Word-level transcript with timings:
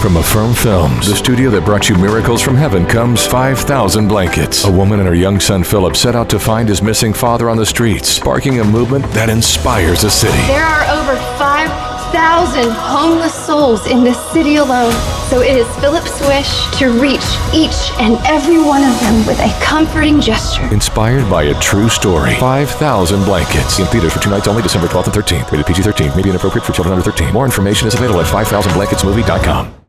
From 0.00 0.18
Affirm 0.18 0.54
Films, 0.54 1.08
the 1.08 1.16
studio 1.16 1.50
that 1.50 1.64
brought 1.64 1.88
you 1.88 1.96
Miracles 1.96 2.40
from 2.40 2.54
Heaven, 2.54 2.86
comes 2.86 3.26
5,000 3.26 4.06
Blankets. 4.06 4.64
A 4.64 4.70
woman 4.70 5.00
and 5.00 5.08
her 5.08 5.16
young 5.16 5.40
son 5.40 5.64
Philip 5.64 5.96
set 5.96 6.14
out 6.14 6.30
to 6.30 6.38
find 6.38 6.68
his 6.68 6.80
missing 6.80 7.12
father 7.12 7.50
on 7.50 7.56
the 7.56 7.66
streets, 7.66 8.08
sparking 8.08 8.60
a 8.60 8.64
movement 8.64 9.04
that 9.12 9.28
inspires 9.28 10.04
a 10.04 10.10
city. 10.10 10.38
There 10.46 10.62
are 10.62 10.84
over 11.02 11.16
5,000 11.38 12.70
homeless 12.70 13.34
souls 13.34 13.86
in 13.88 14.04
this 14.04 14.20
city 14.30 14.56
alone. 14.56 14.92
So 15.28 15.40
it 15.40 15.56
is 15.56 15.66
Philip's 15.78 16.20
wish 16.20 16.78
to 16.78 16.90
reach 17.00 17.26
each 17.52 17.90
and 17.98 18.14
every 18.26 18.58
one 18.58 18.84
of 18.84 18.94
them 19.00 19.26
with 19.26 19.40
a 19.40 19.50
comforting 19.60 20.20
gesture. 20.20 20.62
Inspired 20.72 21.28
by 21.28 21.44
a 21.44 21.60
true 21.60 21.88
story. 21.88 22.36
5,000 22.36 23.24
Blankets. 23.24 23.80
In 23.80 23.86
theaters 23.86 24.12
for 24.12 24.20
two 24.20 24.30
nights 24.30 24.46
only, 24.46 24.62
December 24.62 24.86
12th 24.86 25.06
and 25.06 25.14
13th. 25.16 25.50
Rated 25.50 25.66
PG 25.66 25.82
13. 25.82 26.16
May 26.16 26.22
be 26.22 26.30
inappropriate 26.30 26.64
for 26.64 26.72
children 26.72 26.96
under 26.96 27.10
13. 27.10 27.32
More 27.32 27.44
information 27.44 27.88
is 27.88 27.94
available 27.94 28.20
at 28.20 28.26
5000blanketsmovie.com. 28.26 29.85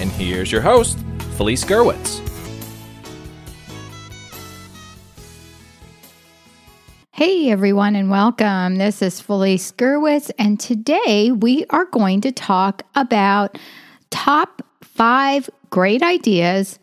And 0.00 0.10
here's 0.10 0.50
your 0.50 0.60
host, 0.60 0.98
Felice 1.36 1.64
Gerwitz. 1.64 2.20
Hey 7.12 7.48
everyone, 7.50 7.94
and 7.94 8.10
welcome. 8.10 8.76
This 8.76 9.00
is 9.00 9.20
Felice 9.20 9.70
Gerwitz, 9.72 10.32
and 10.36 10.58
today 10.58 11.30
we 11.30 11.64
are 11.70 11.84
going 11.84 12.20
to 12.22 12.32
talk 12.32 12.82
about 12.96 13.56
top 14.10 14.62
five 14.82 15.48
great 15.70 16.02
ideas 16.02 16.78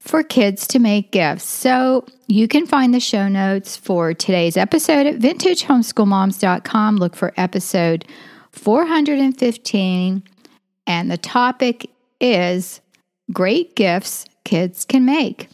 for 0.00 0.22
kids 0.22 0.66
to 0.68 0.78
make 0.78 1.12
gifts. 1.12 1.44
So 1.44 2.06
you 2.28 2.48
can 2.48 2.66
find 2.66 2.94
the 2.94 3.00
show 3.00 3.28
notes 3.28 3.76
for 3.76 4.14
today's 4.14 4.56
episode 4.56 5.06
at 5.06 5.18
vintagehomeschoolmoms.com. 5.18 6.96
Look 6.96 7.14
for 7.14 7.34
episode 7.36 8.06
415, 8.52 10.22
and 10.86 11.10
the 11.10 11.18
topic 11.18 11.90
is 12.24 12.80
great 13.32 13.76
gifts 13.76 14.24
kids 14.44 14.84
can 14.84 15.04
make. 15.04 15.48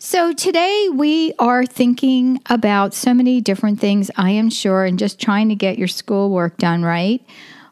So, 0.00 0.32
today 0.32 0.88
we 0.94 1.32
are 1.40 1.66
thinking 1.66 2.40
about 2.46 2.94
so 2.94 3.12
many 3.12 3.40
different 3.40 3.80
things, 3.80 4.12
I 4.16 4.30
am 4.30 4.48
sure, 4.48 4.84
and 4.84 4.96
just 4.96 5.20
trying 5.20 5.48
to 5.48 5.56
get 5.56 5.76
your 5.76 5.88
schoolwork 5.88 6.56
done 6.56 6.84
right. 6.84 7.20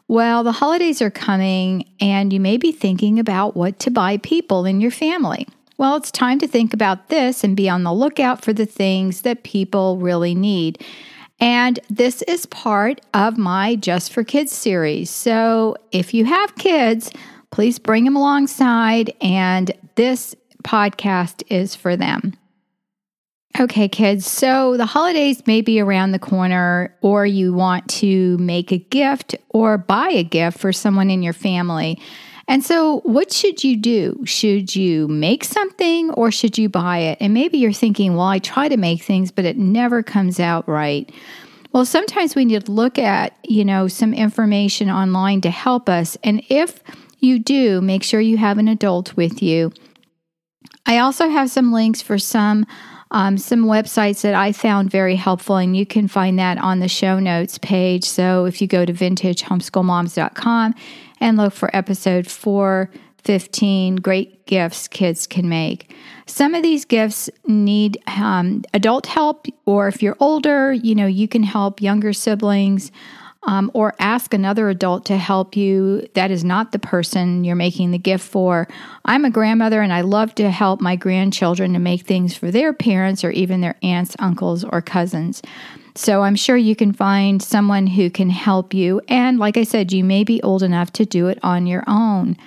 Well, 0.09 0.43
the 0.43 0.51
holidays 0.51 1.01
are 1.01 1.09
coming, 1.09 1.85
and 2.01 2.33
you 2.33 2.41
may 2.41 2.57
be 2.57 2.73
thinking 2.73 3.17
about 3.17 3.55
what 3.55 3.79
to 3.79 3.91
buy 3.91 4.17
people 4.17 4.65
in 4.65 4.81
your 4.81 4.91
family. 4.91 5.47
Well, 5.77 5.95
it's 5.95 6.11
time 6.11 6.39
to 6.39 6.47
think 6.47 6.73
about 6.73 7.07
this 7.07 7.45
and 7.45 7.55
be 7.55 7.69
on 7.69 7.83
the 7.83 7.93
lookout 7.93 8.43
for 8.43 8.51
the 8.51 8.65
things 8.65 9.21
that 9.21 9.43
people 9.43 9.97
really 9.97 10.35
need. 10.35 10.83
And 11.39 11.79
this 11.89 12.23
is 12.23 12.45
part 12.47 12.99
of 13.13 13.37
my 13.37 13.75
Just 13.75 14.11
for 14.11 14.23
Kids 14.23 14.51
series. 14.51 15.09
So, 15.09 15.77
if 15.93 16.13
you 16.13 16.25
have 16.25 16.55
kids, 16.55 17.11
please 17.51 17.79
bring 17.79 18.05
them 18.05 18.15
alongside, 18.15 19.13
and 19.21 19.71
this 19.95 20.35
podcast 20.63 21.43
is 21.47 21.75
for 21.75 21.95
them. 21.95 22.33
Okay, 23.59 23.87
kids, 23.87 24.27
so 24.27 24.77
the 24.77 24.85
holidays 24.85 25.47
may 25.47 25.61
be 25.61 25.79
around 25.79 26.11
the 26.11 26.19
corner, 26.19 26.95
or 27.01 27.25
you 27.25 27.53
want 27.53 27.87
to 27.89 28.37
make 28.37 28.71
a 28.71 28.77
gift 28.77 29.35
or 29.49 29.79
buy 29.79 30.09
a 30.09 30.23
gift 30.23 30.59
for 30.59 30.71
someone 30.71 31.09
in 31.09 31.23
your 31.23 31.33
family. 31.33 31.99
And 32.47 32.63
so, 32.63 32.99
what 32.99 33.33
should 33.33 33.63
you 33.63 33.75
do? 33.75 34.23
Should 34.25 34.75
you 34.75 35.07
make 35.07 35.43
something 35.43 36.11
or 36.11 36.31
should 36.31 36.57
you 36.57 36.69
buy 36.69 36.99
it? 36.99 37.17
And 37.19 37.33
maybe 37.33 37.57
you're 37.57 37.73
thinking, 37.73 38.15
well, 38.15 38.27
I 38.27 38.39
try 38.39 38.69
to 38.69 38.77
make 38.77 39.01
things, 39.01 39.31
but 39.31 39.43
it 39.43 39.57
never 39.57 40.01
comes 40.01 40.39
out 40.39 40.67
right. 40.69 41.11
Well, 41.73 41.83
sometimes 41.83 42.35
we 42.35 42.45
need 42.45 42.65
to 42.65 42.71
look 42.71 42.97
at, 42.97 43.35
you 43.43 43.65
know, 43.65 43.87
some 43.87 44.13
information 44.13 44.89
online 44.89 45.41
to 45.41 45.49
help 45.49 45.89
us. 45.89 46.17
And 46.23 46.41
if 46.47 46.81
you 47.19 47.39
do, 47.39 47.81
make 47.81 48.03
sure 48.03 48.21
you 48.21 48.37
have 48.37 48.57
an 48.57 48.67
adult 48.67 49.15
with 49.15 49.41
you 49.41 49.71
I 50.87 50.99
also 50.99 51.27
have 51.27 51.49
some 51.51 51.73
links 51.73 52.01
for 52.01 52.17
some 52.17 52.65
um, 53.09 53.37
some 53.37 53.65
websites 53.65 54.21
that 54.21 54.33
I 54.33 54.51
found 54.51 54.91
very 54.91 55.15
helpful, 55.15 55.55
and 55.55 55.77
you 55.77 55.85
can 55.85 56.09
find 56.09 56.37
that 56.39 56.57
on 56.57 56.79
the 56.79 56.89
show 56.89 57.19
notes 57.19 57.57
page. 57.57 58.03
So 58.03 58.45
if 58.45 58.61
you 58.61 58.67
go 58.67 58.83
to 58.83 58.91
vintagehomeschoolmoms.com 58.91 60.75
and 61.21 61.37
look 61.37 61.53
for 61.53 61.73
episode 61.73 62.27
415 62.27 63.95
Great 63.97 64.45
Gifts 64.45 64.89
Kids 64.89 65.25
Can 65.25 65.47
Make. 65.47 65.95
Some 66.25 66.53
of 66.53 66.63
these 66.63 66.83
gifts 66.83 67.29
need 67.45 67.97
um, 68.07 68.63
adult 68.73 69.05
help, 69.05 69.45
or 69.65 69.87
if 69.87 70.03
you're 70.03 70.17
older, 70.19 70.73
you 70.73 70.93
know, 70.93 71.07
you 71.07 71.29
can 71.29 71.43
help 71.43 71.81
younger 71.81 72.11
siblings 72.11 72.91
um, 73.43 73.71
or 73.73 73.93
ask 73.99 74.33
another 74.33 74.69
adult 74.69 75.05
to 75.05 75.17
help 75.17 75.55
you 75.55 76.07
that 76.15 76.31
is 76.31 76.43
not 76.43 76.71
the 76.71 76.79
person 76.79 77.43
you're 77.43 77.55
making 77.55 77.91
the 77.91 77.97
gift 77.97 78.27
for. 78.27 78.67
I'm 79.05 79.25
a 79.25 79.29
grandmother 79.29 79.81
and 79.81 79.93
I 79.93 80.01
love 80.01 80.35
to 80.35 80.49
help 80.49 80.81
my 80.81 80.95
grandchildren 80.95 81.73
to 81.73 81.79
make 81.79 82.01
things 82.01 82.35
for 82.35 82.51
their 82.51 82.73
parents 82.73 83.23
or 83.23 83.31
even 83.31 83.61
their 83.61 83.77
aunts, 83.83 84.15
uncles, 84.19 84.63
or 84.63 84.81
cousins. 84.81 85.41
So 85.95 86.21
I'm 86.21 86.35
sure 86.35 86.57
you 86.57 86.75
can 86.75 86.93
find 86.93 87.41
someone 87.41 87.87
who 87.87 88.09
can 88.09 88.29
help 88.29 88.73
you. 88.73 89.01
And 89.07 89.39
like 89.39 89.57
I 89.57 89.63
said, 89.63 89.91
you 89.91 90.03
may 90.03 90.23
be 90.23 90.41
old 90.43 90.61
enough 90.61 90.91
to 90.93 91.05
do 91.05 91.27
it 91.27 91.39
on 91.41 91.65
your 91.65 91.83
own. 91.87 92.37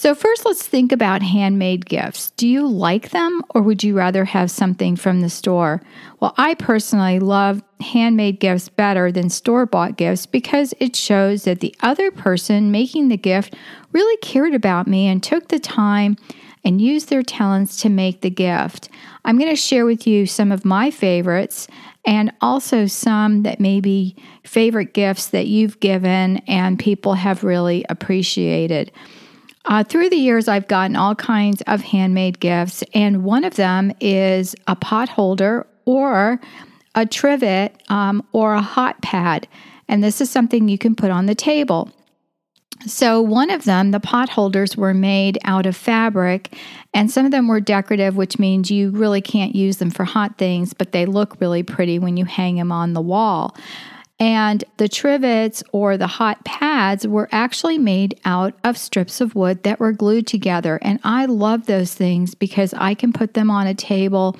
So, 0.00 0.14
first, 0.14 0.46
let's 0.46 0.66
think 0.66 0.92
about 0.92 1.20
handmade 1.20 1.84
gifts. 1.84 2.30
Do 2.30 2.48
you 2.48 2.66
like 2.66 3.10
them 3.10 3.42
or 3.50 3.60
would 3.60 3.84
you 3.84 3.94
rather 3.94 4.24
have 4.24 4.50
something 4.50 4.96
from 4.96 5.20
the 5.20 5.28
store? 5.28 5.82
Well, 6.20 6.32
I 6.38 6.54
personally 6.54 7.20
love 7.20 7.62
handmade 7.80 8.40
gifts 8.40 8.70
better 8.70 9.12
than 9.12 9.28
store 9.28 9.66
bought 9.66 9.98
gifts 9.98 10.24
because 10.24 10.72
it 10.80 10.96
shows 10.96 11.44
that 11.44 11.60
the 11.60 11.74
other 11.82 12.10
person 12.10 12.70
making 12.70 13.08
the 13.08 13.18
gift 13.18 13.54
really 13.92 14.16
cared 14.22 14.54
about 14.54 14.86
me 14.86 15.06
and 15.06 15.22
took 15.22 15.48
the 15.48 15.58
time 15.58 16.16
and 16.64 16.80
used 16.80 17.10
their 17.10 17.22
talents 17.22 17.76
to 17.82 17.90
make 17.90 18.22
the 18.22 18.30
gift. 18.30 18.88
I'm 19.26 19.36
going 19.36 19.50
to 19.50 19.54
share 19.54 19.84
with 19.84 20.06
you 20.06 20.24
some 20.24 20.50
of 20.50 20.64
my 20.64 20.90
favorites 20.90 21.68
and 22.06 22.32
also 22.40 22.86
some 22.86 23.42
that 23.42 23.60
may 23.60 23.82
be 23.82 24.16
favorite 24.44 24.94
gifts 24.94 25.26
that 25.26 25.46
you've 25.46 25.78
given 25.78 26.38
and 26.48 26.78
people 26.78 27.12
have 27.12 27.44
really 27.44 27.84
appreciated. 27.90 28.92
Uh, 29.66 29.84
through 29.84 30.08
the 30.08 30.16
years, 30.16 30.48
I've 30.48 30.68
gotten 30.68 30.96
all 30.96 31.14
kinds 31.14 31.62
of 31.66 31.82
handmade 31.82 32.40
gifts, 32.40 32.82
and 32.94 33.24
one 33.24 33.44
of 33.44 33.56
them 33.56 33.92
is 34.00 34.56
a 34.66 34.74
pot 34.74 35.08
holder 35.08 35.66
or 35.84 36.40
a 36.94 37.06
trivet 37.06 37.80
um, 37.88 38.26
or 38.32 38.54
a 38.54 38.62
hot 38.62 39.00
pad. 39.02 39.46
And 39.86 40.02
this 40.02 40.20
is 40.20 40.30
something 40.30 40.68
you 40.68 40.78
can 40.78 40.94
put 40.94 41.10
on 41.10 41.26
the 41.26 41.34
table. 41.34 41.90
So, 42.86 43.20
one 43.20 43.50
of 43.50 43.64
them, 43.64 43.90
the 43.90 44.00
pot 44.00 44.30
holders, 44.30 44.74
were 44.74 44.94
made 44.94 45.38
out 45.44 45.66
of 45.66 45.76
fabric, 45.76 46.56
and 46.94 47.10
some 47.10 47.26
of 47.26 47.30
them 47.30 47.46
were 47.46 47.60
decorative, 47.60 48.16
which 48.16 48.38
means 48.38 48.70
you 48.70 48.90
really 48.90 49.20
can't 49.20 49.54
use 49.54 49.76
them 49.76 49.90
for 49.90 50.04
hot 50.04 50.38
things, 50.38 50.72
but 50.72 50.92
they 50.92 51.04
look 51.04 51.38
really 51.40 51.62
pretty 51.62 51.98
when 51.98 52.16
you 52.16 52.24
hang 52.24 52.56
them 52.56 52.72
on 52.72 52.94
the 52.94 53.02
wall. 53.02 53.54
And 54.20 54.62
the 54.76 54.88
trivets 54.88 55.62
or 55.72 55.96
the 55.96 56.06
hot 56.06 56.44
pads 56.44 57.06
were 57.06 57.28
actually 57.32 57.78
made 57.78 58.20
out 58.26 58.54
of 58.62 58.76
strips 58.76 59.22
of 59.22 59.34
wood 59.34 59.62
that 59.62 59.80
were 59.80 59.92
glued 59.92 60.26
together. 60.26 60.78
And 60.82 61.00
I 61.02 61.24
love 61.24 61.64
those 61.64 61.94
things 61.94 62.34
because 62.34 62.74
I 62.74 62.92
can 62.92 63.14
put 63.14 63.32
them 63.32 63.50
on 63.50 63.66
a 63.66 63.74
table 63.74 64.36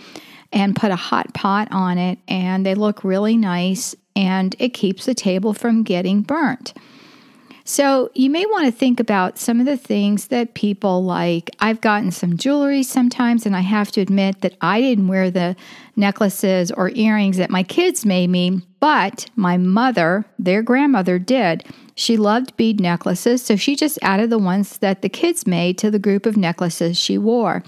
and 0.52 0.76
put 0.76 0.90
a 0.90 0.96
hot 0.96 1.32
pot 1.32 1.68
on 1.70 1.96
it, 1.96 2.18
and 2.28 2.66
they 2.66 2.74
look 2.74 3.04
really 3.04 3.36
nice 3.36 3.94
and 4.16 4.54
it 4.58 4.70
keeps 4.70 5.06
the 5.06 5.14
table 5.14 5.54
from 5.54 5.84
getting 5.84 6.22
burnt. 6.22 6.74
So, 7.72 8.10
you 8.14 8.30
may 8.30 8.44
want 8.46 8.66
to 8.66 8.72
think 8.72 8.98
about 8.98 9.38
some 9.38 9.60
of 9.60 9.64
the 9.64 9.76
things 9.76 10.26
that 10.26 10.54
people 10.54 11.04
like. 11.04 11.50
I've 11.60 11.80
gotten 11.80 12.10
some 12.10 12.36
jewelry 12.36 12.82
sometimes, 12.82 13.46
and 13.46 13.54
I 13.54 13.60
have 13.60 13.92
to 13.92 14.00
admit 14.00 14.40
that 14.40 14.56
I 14.60 14.80
didn't 14.80 15.06
wear 15.06 15.30
the 15.30 15.54
necklaces 15.94 16.72
or 16.72 16.90
earrings 16.96 17.36
that 17.36 17.48
my 17.48 17.62
kids 17.62 18.04
made 18.04 18.28
me, 18.28 18.62
but 18.80 19.30
my 19.36 19.56
mother, 19.56 20.24
their 20.36 20.64
grandmother, 20.64 21.20
did. 21.20 21.64
She 21.94 22.16
loved 22.16 22.56
bead 22.56 22.80
necklaces, 22.80 23.40
so 23.40 23.54
she 23.54 23.76
just 23.76 24.00
added 24.02 24.30
the 24.30 24.38
ones 24.38 24.78
that 24.78 25.02
the 25.02 25.08
kids 25.08 25.46
made 25.46 25.78
to 25.78 25.92
the 25.92 26.00
group 26.00 26.26
of 26.26 26.36
necklaces 26.36 26.98
she 26.98 27.18
wore. 27.18 27.62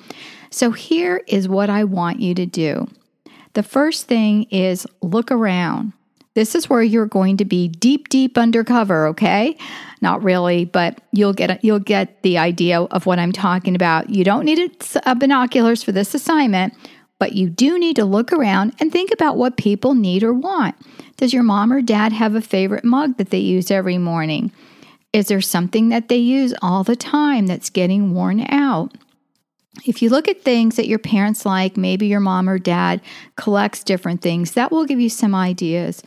So, 0.50 0.72
here 0.72 1.22
is 1.28 1.48
what 1.48 1.70
I 1.70 1.84
want 1.84 2.18
you 2.18 2.34
to 2.34 2.44
do. 2.44 2.88
The 3.52 3.62
first 3.62 4.08
thing 4.08 4.48
is 4.50 4.84
look 5.00 5.30
around. 5.30 5.92
This 6.34 6.54
is 6.54 6.68
where 6.70 6.82
you're 6.82 7.06
going 7.06 7.36
to 7.38 7.44
be 7.44 7.68
deep, 7.68 8.08
deep 8.08 8.38
undercover, 8.38 9.06
okay? 9.08 9.56
Not 10.00 10.22
really, 10.22 10.64
but 10.64 11.00
you'll 11.12 11.34
get 11.34 11.62
you'll 11.62 11.78
get 11.78 12.22
the 12.22 12.38
idea 12.38 12.80
of 12.80 13.06
what 13.06 13.18
I'm 13.18 13.32
talking 13.32 13.74
about. 13.74 14.10
You 14.10 14.24
don't 14.24 14.44
need 14.44 14.86
a, 15.04 15.14
binoculars 15.14 15.82
for 15.82 15.92
this 15.92 16.14
assignment, 16.14 16.74
but 17.18 17.34
you 17.34 17.50
do 17.50 17.78
need 17.78 17.96
to 17.96 18.04
look 18.04 18.32
around 18.32 18.74
and 18.80 18.90
think 18.90 19.12
about 19.12 19.36
what 19.36 19.56
people 19.56 19.94
need 19.94 20.22
or 20.22 20.32
want. 20.32 20.74
Does 21.18 21.34
your 21.34 21.42
mom 21.42 21.72
or 21.72 21.82
dad 21.82 22.12
have 22.12 22.34
a 22.34 22.40
favorite 22.40 22.84
mug 22.84 23.18
that 23.18 23.30
they 23.30 23.38
use 23.38 23.70
every 23.70 23.98
morning? 23.98 24.50
Is 25.12 25.26
there 25.26 25.42
something 25.42 25.90
that 25.90 26.08
they 26.08 26.16
use 26.16 26.54
all 26.62 26.82
the 26.82 26.96
time 26.96 27.46
that's 27.46 27.68
getting 27.68 28.14
worn 28.14 28.46
out? 28.48 28.92
If 29.86 30.02
you 30.02 30.10
look 30.10 30.28
at 30.28 30.42
things 30.42 30.76
that 30.76 30.86
your 30.86 30.98
parents 30.98 31.46
like, 31.46 31.76
maybe 31.76 32.06
your 32.06 32.20
mom 32.20 32.48
or 32.48 32.58
dad 32.58 33.00
collects 33.36 33.82
different 33.82 34.20
things, 34.20 34.52
that 34.52 34.70
will 34.70 34.84
give 34.84 35.00
you 35.00 35.08
some 35.08 35.34
ideas. 35.34 36.02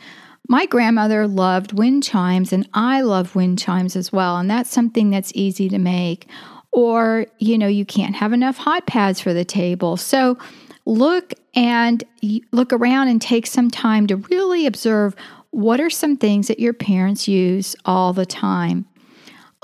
My 0.48 0.66
grandmother 0.66 1.26
loved 1.26 1.72
wind 1.72 2.04
chimes, 2.04 2.52
and 2.52 2.68
I 2.72 3.00
love 3.00 3.34
wind 3.34 3.58
chimes 3.58 3.96
as 3.96 4.12
well, 4.12 4.36
and 4.36 4.48
that's 4.48 4.70
something 4.70 5.10
that's 5.10 5.32
easy 5.34 5.68
to 5.68 5.78
make. 5.78 6.28
Or, 6.70 7.26
you 7.38 7.58
know, 7.58 7.66
you 7.66 7.84
can't 7.84 8.14
have 8.14 8.32
enough 8.32 8.56
hot 8.56 8.86
pads 8.86 9.20
for 9.20 9.34
the 9.34 9.44
table. 9.44 9.96
So, 9.96 10.38
look 10.84 11.34
and 11.56 12.04
look 12.52 12.72
around 12.72 13.08
and 13.08 13.20
take 13.20 13.46
some 13.46 13.70
time 13.70 14.06
to 14.06 14.16
really 14.16 14.66
observe 14.66 15.16
what 15.50 15.80
are 15.80 15.90
some 15.90 16.16
things 16.16 16.46
that 16.48 16.60
your 16.60 16.74
parents 16.74 17.26
use 17.26 17.74
all 17.84 18.12
the 18.12 18.26
time. 18.26 18.86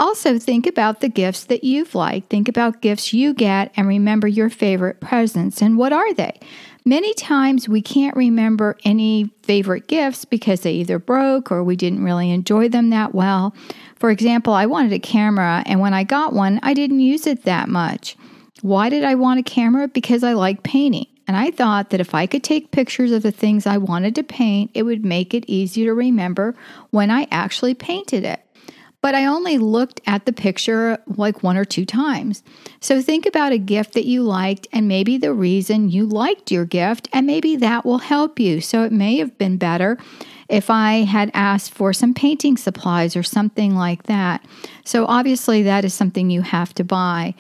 Also, 0.03 0.37
think 0.37 0.67
about 0.67 1.01
the 1.01 1.09
gifts 1.09 1.45
that 1.45 1.63
you've 1.63 1.95
liked. 1.95 2.29
Think 2.29 2.49
about 2.49 2.81
gifts 2.81 3.13
you 3.13 3.33
get 3.33 3.71
and 3.77 3.87
remember 3.87 4.27
your 4.27 4.51
favorite 4.51 4.99
presents 5.01 5.63
and 5.63 5.79
what 5.79 5.93
are 5.93 6.13
they? 6.13 6.41
Many 6.85 7.15
times 7.15 7.69
we 7.69 7.83
can't 7.83 8.17
remember 8.17 8.77
any 8.85 9.31
favorite 9.45 9.87
gifts 9.87 10.25
because 10.25 10.63
they 10.63 10.73
either 10.73 10.99
broke 10.99 11.53
or 11.53 11.63
we 11.63 11.77
didn't 11.77 12.03
really 12.03 12.33
enjoy 12.33 12.69
them 12.69 12.91
that 12.91 13.15
well. 13.15 13.55
For 13.95 14.11
example, 14.11 14.55
I 14.55 14.67
wanted 14.67 14.93
a 14.93 14.99
camera 14.99 15.63
and 15.67 15.79
when 15.79 15.95
I 15.95 16.03
got 16.03 16.33
one, 16.33 16.59
I 16.65 16.75
didn't 16.75 16.99
use 16.99 17.25
it 17.29 17.45
that 17.45 17.69
much. 17.69 18.17
Why 18.61 18.89
did 18.89 19.05
I 19.05 19.15
want 19.15 19.39
a 19.39 19.45
camera? 19.45 19.87
Because 19.87 20.25
I 20.25 20.33
like 20.33 20.65
painting. 20.65 21.07
And 21.29 21.37
I 21.37 21.53
thought 21.53 21.91
that 21.91 22.01
if 22.01 22.13
I 22.13 22.27
could 22.27 22.43
take 22.43 22.73
pictures 22.73 23.13
of 23.13 23.23
the 23.23 23.31
things 23.31 23.69
I 23.69 23.79
wanted 23.79 24.17
to 24.17 24.25
paint, 24.25 24.73
it 24.75 24.83
would 24.83 25.05
make 25.05 25.33
it 25.33 25.45
easier 25.47 25.85
to 25.85 25.95
remember 25.95 26.57
when 26.91 27.09
I 27.13 27.29
actually 27.31 27.75
painted 27.75 28.25
it 28.25 28.41
but 29.03 29.15
I 29.15 29.27
only 29.27 29.59
looked 29.59 30.01
at 30.07 30.25
the 30.25 30.33
picture 30.33 30.97
like 31.07 31.43
one 31.43 31.57
or 31.57 31.65
two 31.65 31.85
times. 31.85 32.43
So 32.81 33.03
think 33.03 33.27
about 33.27 33.53
a 33.53 33.59
gift 33.59 33.93
that 33.95 34.07
you 34.07 34.23
liked 34.23 34.69
and 34.73 34.89
maybe 34.89 35.19
the 35.19 35.35
reason 35.35 35.91
you 35.91 36.07
liked 36.07 36.51
your 36.51 36.65
gift, 36.65 37.09
and 37.13 37.27
maybe 37.27 37.57
that 37.57 37.85
will 37.85 37.99
help 37.99 38.39
you. 38.39 38.61
So 38.61 38.85
it 38.85 38.93
may 38.93 39.19
have 39.19 39.37
been 39.37 39.59
better 39.59 39.99
if 40.49 40.71
I 40.71 41.03
had 41.03 41.31
asked 41.35 41.73
for 41.73 41.93
some 41.93 42.15
painting 42.15 42.57
supplies 42.57 43.17
or 43.17 43.23
something 43.23 43.75
like 43.75 44.05
that. 44.05 44.45
So 44.85 45.05
obviously, 45.07 45.63
that 45.65 45.85
is 45.85 45.93
something 45.93 46.31
you 46.31 46.43
have 46.43 46.73
to 46.75 46.85
buy. 46.85 47.35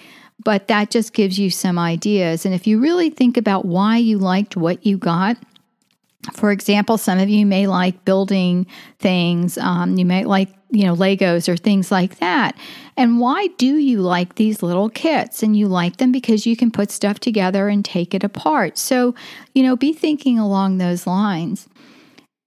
But 0.45 0.67
that 0.67 0.91
just 0.91 1.13
gives 1.13 1.39
you 1.39 1.51
some 1.51 1.79
ideas. 1.79 2.45
And 2.45 2.53
if 2.53 2.67
you 2.67 2.81
really 2.81 3.11
think 3.11 3.37
about 3.37 3.65
why 3.65 3.99
you 3.99 4.19
liked 4.19 4.57
what 4.57 4.85
you 4.85 4.97
got, 4.99 5.37
for 6.35 6.53
example, 6.53 6.99
some 6.99 7.19
of 7.19 7.29
you 7.29 7.45
may 7.45 7.67
like 7.67 8.05
building 8.05 8.67
things. 8.99 9.59
Um, 9.59 9.97
you 9.97 10.05
may 10.05 10.25
like, 10.25 10.51
you 10.71 10.85
know, 10.85 10.95
Legos 10.95 11.49
or 11.49 11.57
things 11.57 11.91
like 11.91 12.19
that. 12.19 12.57
And 12.97 13.19
why 13.19 13.49
do 13.59 13.77
you 13.77 14.01
like 14.01 14.37
these 14.37 14.63
little 14.63 14.89
kits? 14.89 15.43
And 15.43 15.57
you 15.57 15.67
like 15.67 15.97
them 15.97 16.13
because 16.13 16.47
you 16.47 16.57
can 16.57 16.71
put 16.71 16.91
stuff 16.91 17.19
together 17.19 17.69
and 17.69 17.85
take 17.85 18.15
it 18.15 18.23
apart. 18.23 18.79
So, 18.79 19.15
you 19.55 19.63
know, 19.63 19.77
be 19.77 19.93
thinking 19.93 20.39
along 20.39 20.79
those 20.79 21.07
lines. 21.07 21.69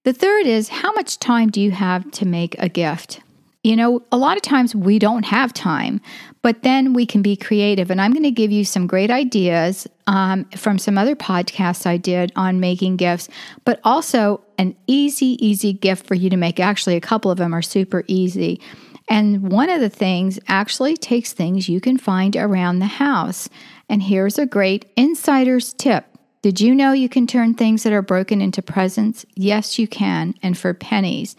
The 0.05 0.13
third 0.13 0.45
is 0.45 0.69
how 0.69 0.93
much 0.93 1.19
time 1.19 1.49
do 1.49 1.59
you 1.59 1.71
have 1.71 2.09
to 2.11 2.25
make 2.25 2.55
a 2.59 2.69
gift? 2.69 3.21
You 3.63 3.75
know, 3.75 4.03
a 4.11 4.17
lot 4.17 4.37
of 4.37 4.43
times 4.43 4.75
we 4.75 4.99
don't 4.99 5.25
have 5.25 5.51
time, 5.51 5.99
but 6.45 6.61
then 6.61 6.93
we 6.93 7.07
can 7.07 7.23
be 7.23 7.35
creative. 7.35 7.89
And 7.89 7.99
I'm 7.99 8.11
going 8.11 8.21
to 8.21 8.29
give 8.29 8.51
you 8.51 8.65
some 8.65 8.85
great 8.85 9.09
ideas 9.09 9.87
um, 10.05 10.45
from 10.55 10.77
some 10.77 10.95
other 10.95 11.15
podcasts 11.15 11.87
I 11.87 11.97
did 11.97 12.31
on 12.35 12.59
making 12.59 12.97
gifts, 12.97 13.29
but 13.63 13.79
also 13.83 14.41
an 14.59 14.75
easy, 14.85 15.43
easy 15.43 15.73
gift 15.73 16.05
for 16.05 16.13
you 16.13 16.29
to 16.29 16.37
make. 16.37 16.59
Actually, 16.59 16.97
a 16.97 17.01
couple 17.01 17.31
of 17.31 17.39
them 17.39 17.51
are 17.51 17.63
super 17.63 18.03
easy. 18.05 18.61
And 19.09 19.51
one 19.51 19.71
of 19.71 19.81
the 19.81 19.89
things 19.89 20.37
actually 20.47 20.95
takes 20.95 21.33
things 21.33 21.67
you 21.67 21.81
can 21.81 21.97
find 21.97 22.35
around 22.35 22.77
the 22.77 22.85
house. 22.85 23.49
And 23.89 24.03
here's 24.03 24.37
a 24.37 24.45
great 24.45 24.85
insider's 24.95 25.73
tip. 25.73 26.05
Did 26.43 26.61
you 26.61 26.75
know 26.75 26.91
you 26.91 27.09
can 27.09 27.25
turn 27.25 27.55
things 27.55 27.81
that 27.81 27.91
are 27.91 28.03
broken 28.03 28.39
into 28.39 28.61
presents? 28.61 29.25
Yes, 29.33 29.79
you 29.79 29.87
can, 29.87 30.35
and 30.43 30.55
for 30.55 30.75
pennies. 30.75 31.35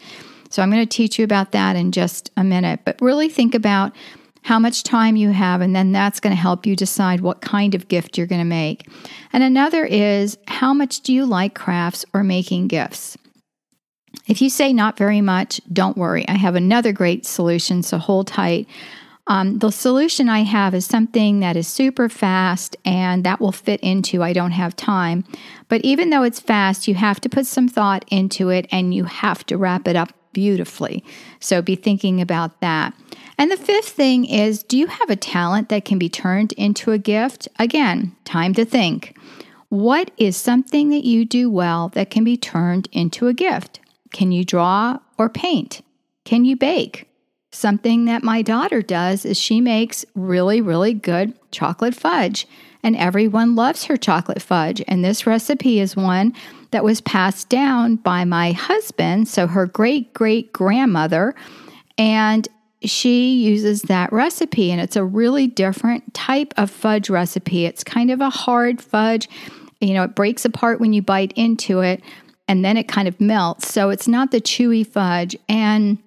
So 0.49 0.61
I'm 0.61 0.69
going 0.69 0.85
to 0.85 0.97
teach 0.97 1.17
you 1.17 1.23
about 1.23 1.53
that 1.53 1.77
in 1.77 1.93
just 1.93 2.29
a 2.35 2.43
minute. 2.43 2.81
But 2.83 2.99
really 2.99 3.29
think 3.29 3.55
about 3.55 3.93
how 4.47 4.57
much 4.57 4.83
time 4.83 5.17
you 5.17 5.31
have, 5.31 5.59
and 5.59 5.75
then 5.75 5.91
that's 5.91 6.21
going 6.21 6.33
to 6.33 6.41
help 6.41 6.65
you 6.65 6.73
decide 6.73 7.19
what 7.19 7.41
kind 7.41 7.75
of 7.75 7.89
gift 7.89 8.17
you're 8.17 8.25
going 8.25 8.39
to 8.39 8.45
make. 8.45 8.89
And 9.33 9.43
another 9.43 9.83
is 9.83 10.37
how 10.47 10.73
much 10.73 11.01
do 11.01 11.11
you 11.11 11.25
like 11.25 11.53
crafts 11.53 12.05
or 12.13 12.23
making 12.23 12.69
gifts? 12.69 13.17
If 14.25 14.41
you 14.41 14.49
say 14.49 14.71
not 14.71 14.97
very 14.97 15.19
much, 15.19 15.59
don't 15.73 15.97
worry. 15.97 16.25
I 16.29 16.35
have 16.35 16.55
another 16.55 16.93
great 16.93 17.25
solution, 17.25 17.83
so 17.83 17.97
hold 17.97 18.27
tight. 18.27 18.69
Um, 19.27 19.59
the 19.59 19.69
solution 19.69 20.29
I 20.29 20.43
have 20.43 20.73
is 20.73 20.85
something 20.85 21.41
that 21.41 21.57
is 21.57 21.67
super 21.67 22.07
fast 22.07 22.77
and 22.85 23.25
that 23.25 23.41
will 23.41 23.51
fit 23.51 23.81
into 23.81 24.23
I 24.23 24.31
don't 24.31 24.51
have 24.51 24.77
time. 24.77 25.25
But 25.67 25.81
even 25.81 26.09
though 26.09 26.23
it's 26.23 26.39
fast, 26.39 26.87
you 26.87 26.95
have 26.95 27.19
to 27.19 27.27
put 27.27 27.47
some 27.47 27.67
thought 27.67 28.05
into 28.07 28.47
it 28.47 28.65
and 28.71 28.93
you 28.93 29.03
have 29.03 29.45
to 29.47 29.57
wrap 29.57 29.89
it 29.89 29.97
up 29.97 30.13
beautifully. 30.33 31.03
So 31.39 31.61
be 31.61 31.75
thinking 31.75 32.21
about 32.21 32.61
that. 32.61 32.93
And 33.37 33.51
the 33.51 33.57
fifth 33.57 33.89
thing 33.89 34.25
is 34.25 34.63
do 34.63 34.77
you 34.77 34.87
have 34.87 35.09
a 35.09 35.15
talent 35.15 35.69
that 35.69 35.85
can 35.85 35.97
be 35.97 36.09
turned 36.09 36.53
into 36.53 36.91
a 36.91 36.97
gift? 36.97 37.47
Again, 37.59 38.15
time 38.25 38.53
to 38.55 38.65
think. 38.65 39.17
What 39.69 40.11
is 40.17 40.37
something 40.37 40.89
that 40.89 41.03
you 41.03 41.25
do 41.25 41.49
well 41.49 41.89
that 41.89 42.09
can 42.09 42.23
be 42.23 42.37
turned 42.37 42.87
into 42.91 43.27
a 43.27 43.33
gift? 43.33 43.79
Can 44.13 44.31
you 44.31 44.45
draw 44.45 44.99
or 45.17 45.29
paint? 45.29 45.81
Can 46.23 46.45
you 46.45 46.55
bake? 46.55 47.07
Something 47.51 48.05
that 48.05 48.23
my 48.23 48.41
daughter 48.41 48.81
does 48.81 49.25
is 49.25 49.37
she 49.37 49.61
makes 49.61 50.05
really, 50.15 50.61
really 50.61 50.93
good 50.93 51.33
chocolate 51.51 51.95
fudge, 51.95 52.47
and 52.83 52.95
everyone 52.95 53.55
loves 53.55 53.85
her 53.85 53.97
chocolate 53.97 54.41
fudge. 54.41 54.83
And 54.87 55.03
this 55.03 55.27
recipe 55.27 55.79
is 55.79 55.95
one 55.95 56.33
that 56.71 56.83
was 56.83 57.01
passed 57.01 57.49
down 57.49 57.95
by 57.97 58.25
my 58.25 58.51
husband, 58.51 59.27
so 59.27 59.47
her 59.47 59.65
great 59.65 60.13
great 60.13 60.53
grandmother. 60.53 61.35
And 61.97 62.47
she 62.83 63.35
uses 63.35 63.83
that 63.83 64.13
recipe, 64.13 64.71
and 64.71 64.79
it's 64.79 64.95
a 64.95 65.03
really 65.03 65.47
different 65.47 66.13
type 66.13 66.53
of 66.57 66.69
fudge 66.69 67.09
recipe. 67.09 67.65
It's 67.65 67.83
kind 67.83 68.11
of 68.11 68.21
a 68.21 68.29
hard 68.29 68.81
fudge. 68.81 69.27
You 69.81 69.93
know, 69.93 70.03
it 70.03 70.15
breaks 70.15 70.45
apart 70.45 70.79
when 70.79 70.93
you 70.93 71.01
bite 71.01 71.33
into 71.35 71.81
it, 71.81 72.03
and 72.47 72.63
then 72.63 72.77
it 72.77 72.87
kind 72.87 73.07
of 73.07 73.19
melts. 73.19 73.71
So 73.71 73.89
it's 73.89 74.07
not 74.07 74.31
the 74.31 74.41
chewy 74.41 74.85
fudge. 74.85 75.35
And 75.49 75.97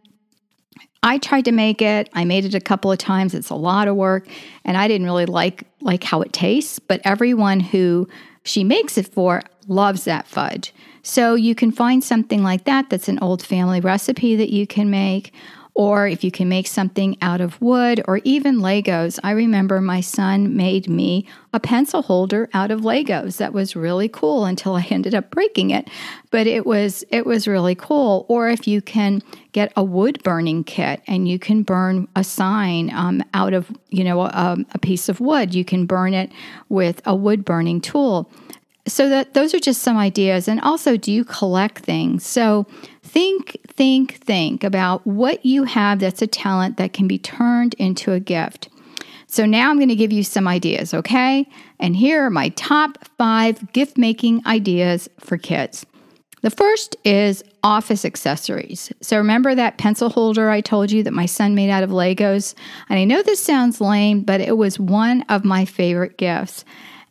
I 1.03 1.19
tried 1.19 1.47
to 1.47 1.53
make 1.53 1.81
it. 1.81 2.11
I 2.13 2.25
made 2.25 2.45
it 2.45 2.55
a 2.55 2.61
couple 2.61 2.93
of 2.93 2.99
times. 2.99 3.35
It's 3.35 3.51
a 3.51 3.55
lot 3.55 3.89
of 3.89 3.97
work, 3.97 4.29
and 4.65 4.77
I 4.77 4.87
didn't 4.87 5.07
really 5.07 5.27
like 5.27 5.65
like 5.81 6.05
how 6.05 6.21
it 6.21 6.33
tastes, 6.33 6.79
but 6.79 7.01
everyone 7.05 7.61
who 7.61 8.09
she 8.45 8.65
makes 8.65 8.99
it 8.99 9.09
for 9.09 9.43
loves 9.67 10.05
that 10.05 10.27
fudge. 10.27 10.75
So 11.03 11.35
you 11.35 11.55
can 11.55 11.73
find 11.73 12.05
something 12.05 12.43
like 12.43 12.65
that 12.65 12.91
that's 12.91 13.09
an 13.09 13.19
old 13.21 13.43
family 13.43 13.81
recipe 13.81 14.37
that 14.37 14.51
you 14.51 14.67
can 14.67 14.91
make 14.91 15.33
or 15.75 16.07
if 16.07 16.25
you 16.25 16.31
can 16.31 16.49
make 16.49 16.67
something 16.67 17.17
out 17.23 17.41
of 17.41 17.61
wood 17.61 18.03
or 18.07 18.21
even 18.25 18.59
Legos. 18.59 19.19
I 19.23 19.31
remember 19.33 19.81
my 19.81 20.01
son 20.01 20.57
made 20.57 20.89
me 20.89 21.27
a 21.53 21.61
pencil 21.61 22.03
holder 22.03 22.49
out 22.53 22.71
of 22.71 22.81
Legos. 22.81 23.39
That 23.39 23.53
was 23.53 23.77
really 23.77 24.09
cool 24.09 24.45
until 24.45 24.77
I 24.77 24.83
ended 24.91 25.15
up 25.15 25.31
breaking 25.31 25.71
it. 25.71 25.89
But 26.31 26.47
it 26.47 26.67
was 26.67 27.05
it 27.11 27.27
was 27.27 27.49
really 27.49 27.75
cool. 27.75 28.27
Or 28.29 28.49
if 28.49 28.67
you 28.67 28.81
can 28.83 29.23
get 29.53 29.73
a 29.77 29.83
wood 29.83 30.23
burning 30.23 30.65
kit 30.65 31.03
and 31.07 31.29
you 31.29 31.39
can 31.39 31.63
burn 31.63 32.09
a 32.15 32.25
sign 32.25 32.91
um, 32.93 33.23
out 33.35 33.53
of 33.53 33.71
you 33.89 34.05
know 34.05 34.21
a, 34.23 34.57
a 34.73 34.79
piece 34.79 35.09
of 35.09 35.21
wood, 35.21 35.55
you 35.55 35.65
can 35.65 35.87
burn 35.87 36.15
it 36.15 36.31
with 36.69 37.01
a 37.05 37.15
wood 37.15 37.45
burning 37.45 37.81
tool 37.81 38.31
so 38.87 39.09
that 39.09 39.35
those 39.35 39.55
are 39.55 39.61
just 39.61 39.83
some 39.83 39.97
ideas 39.97 40.49
and 40.49 40.61
also 40.61 40.97
do 40.97 41.13
you 41.13 41.25
collect 41.25 41.79
things 41.79 42.25
so 42.25 42.67
think 43.11 43.59
think 43.67 44.15
think 44.15 44.63
about 44.63 45.05
what 45.05 45.45
you 45.45 45.65
have 45.65 45.99
that's 45.99 46.23
a 46.23 46.27
talent 46.27 46.77
that 46.77 46.93
can 46.93 47.09
be 47.09 47.19
turned 47.19 47.75
into 47.75 48.13
a 48.13 48.21
gift 48.21 48.69
so 49.27 49.45
now 49.45 49.69
i'm 49.69 49.79
going 49.79 49.89
to 49.89 49.97
give 49.97 50.13
you 50.13 50.23
some 50.23 50.47
ideas 50.47 50.95
okay 50.95 51.45
and 51.81 51.97
here 51.97 52.25
are 52.25 52.31
my 52.31 52.51
top 52.51 52.99
five 53.19 53.73
gift 53.73 53.99
making 53.99 54.41
ideas 54.47 55.09
for 55.19 55.37
kids 55.37 55.85
the 56.43 56.51
first 56.51 56.97
is 57.05 57.45
office 57.63 58.05
accessories. 58.07 58.91
So, 59.03 59.19
remember 59.19 59.55
that 59.55 59.77
pencil 59.77 60.09
holder 60.09 60.49
I 60.49 60.63
told 60.63 60.91
you 60.91 61.03
that 61.03 61.13
my 61.13 61.27
son 61.27 61.55
made 61.55 61.69
out 61.69 61.83
of 61.83 61.91
Legos? 61.91 62.55
And 62.89 62.99
I 62.99 63.05
know 63.05 63.23
this 63.23 63.43
sounds 63.43 63.81
lame, 63.81 64.23
but 64.23 64.41
it 64.41 64.57
was 64.57 64.81
one 64.81 65.23
of 65.29 65.45
my 65.45 65.67
favorite 65.67 66.17
gifts. 66.17 66.65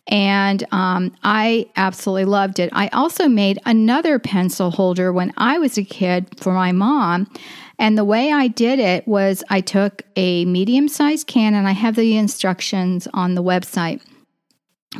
And 0.09 0.65
um, 0.71 1.15
I 1.23 1.69
absolutely 1.75 2.25
loved 2.25 2.59
it. 2.59 2.69
I 2.73 2.87
also 2.89 3.27
made 3.27 3.59
another 3.65 4.17
pencil 4.17 4.71
holder 4.71 5.13
when 5.13 5.31
I 5.37 5.59
was 5.59 5.77
a 5.77 5.83
kid 5.83 6.27
for 6.39 6.51
my 6.51 6.71
mom. 6.71 7.31
And 7.77 7.97
the 7.97 8.03
way 8.03 8.33
I 8.33 8.47
did 8.47 8.79
it 8.79 9.07
was 9.07 9.43
I 9.49 9.61
took 9.61 10.01
a 10.15 10.45
medium 10.45 10.89
sized 10.89 11.27
can, 11.27 11.53
and 11.53 11.67
I 11.67 11.71
have 11.71 11.95
the 11.95 12.17
instructions 12.17 13.07
on 13.13 13.35
the 13.35 13.43
website. 13.43 14.01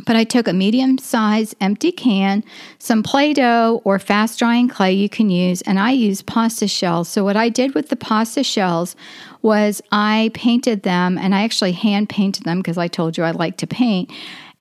But 0.06 0.14
I 0.14 0.22
took 0.22 0.46
a 0.46 0.52
medium 0.52 0.96
sized 0.98 1.56
empty 1.60 1.90
can, 1.90 2.44
some 2.78 3.02
Play 3.02 3.32
Doh 3.32 3.82
or 3.84 3.98
fast 3.98 4.38
drying 4.38 4.68
clay 4.68 4.92
you 4.92 5.08
can 5.08 5.28
use, 5.28 5.60
and 5.62 5.80
I 5.80 5.90
used 5.90 6.26
pasta 6.26 6.68
shells. 6.68 7.08
So, 7.08 7.24
what 7.24 7.36
I 7.36 7.48
did 7.48 7.74
with 7.74 7.88
the 7.88 7.96
pasta 7.96 8.44
shells 8.44 8.94
was 9.42 9.82
I 9.90 10.30
painted 10.32 10.84
them, 10.84 11.18
and 11.18 11.34
I 11.34 11.42
actually 11.42 11.72
hand 11.72 12.08
painted 12.08 12.44
them 12.44 12.58
because 12.58 12.78
I 12.78 12.86
told 12.86 13.18
you 13.18 13.24
I 13.24 13.32
like 13.32 13.56
to 13.58 13.66
paint. 13.66 14.10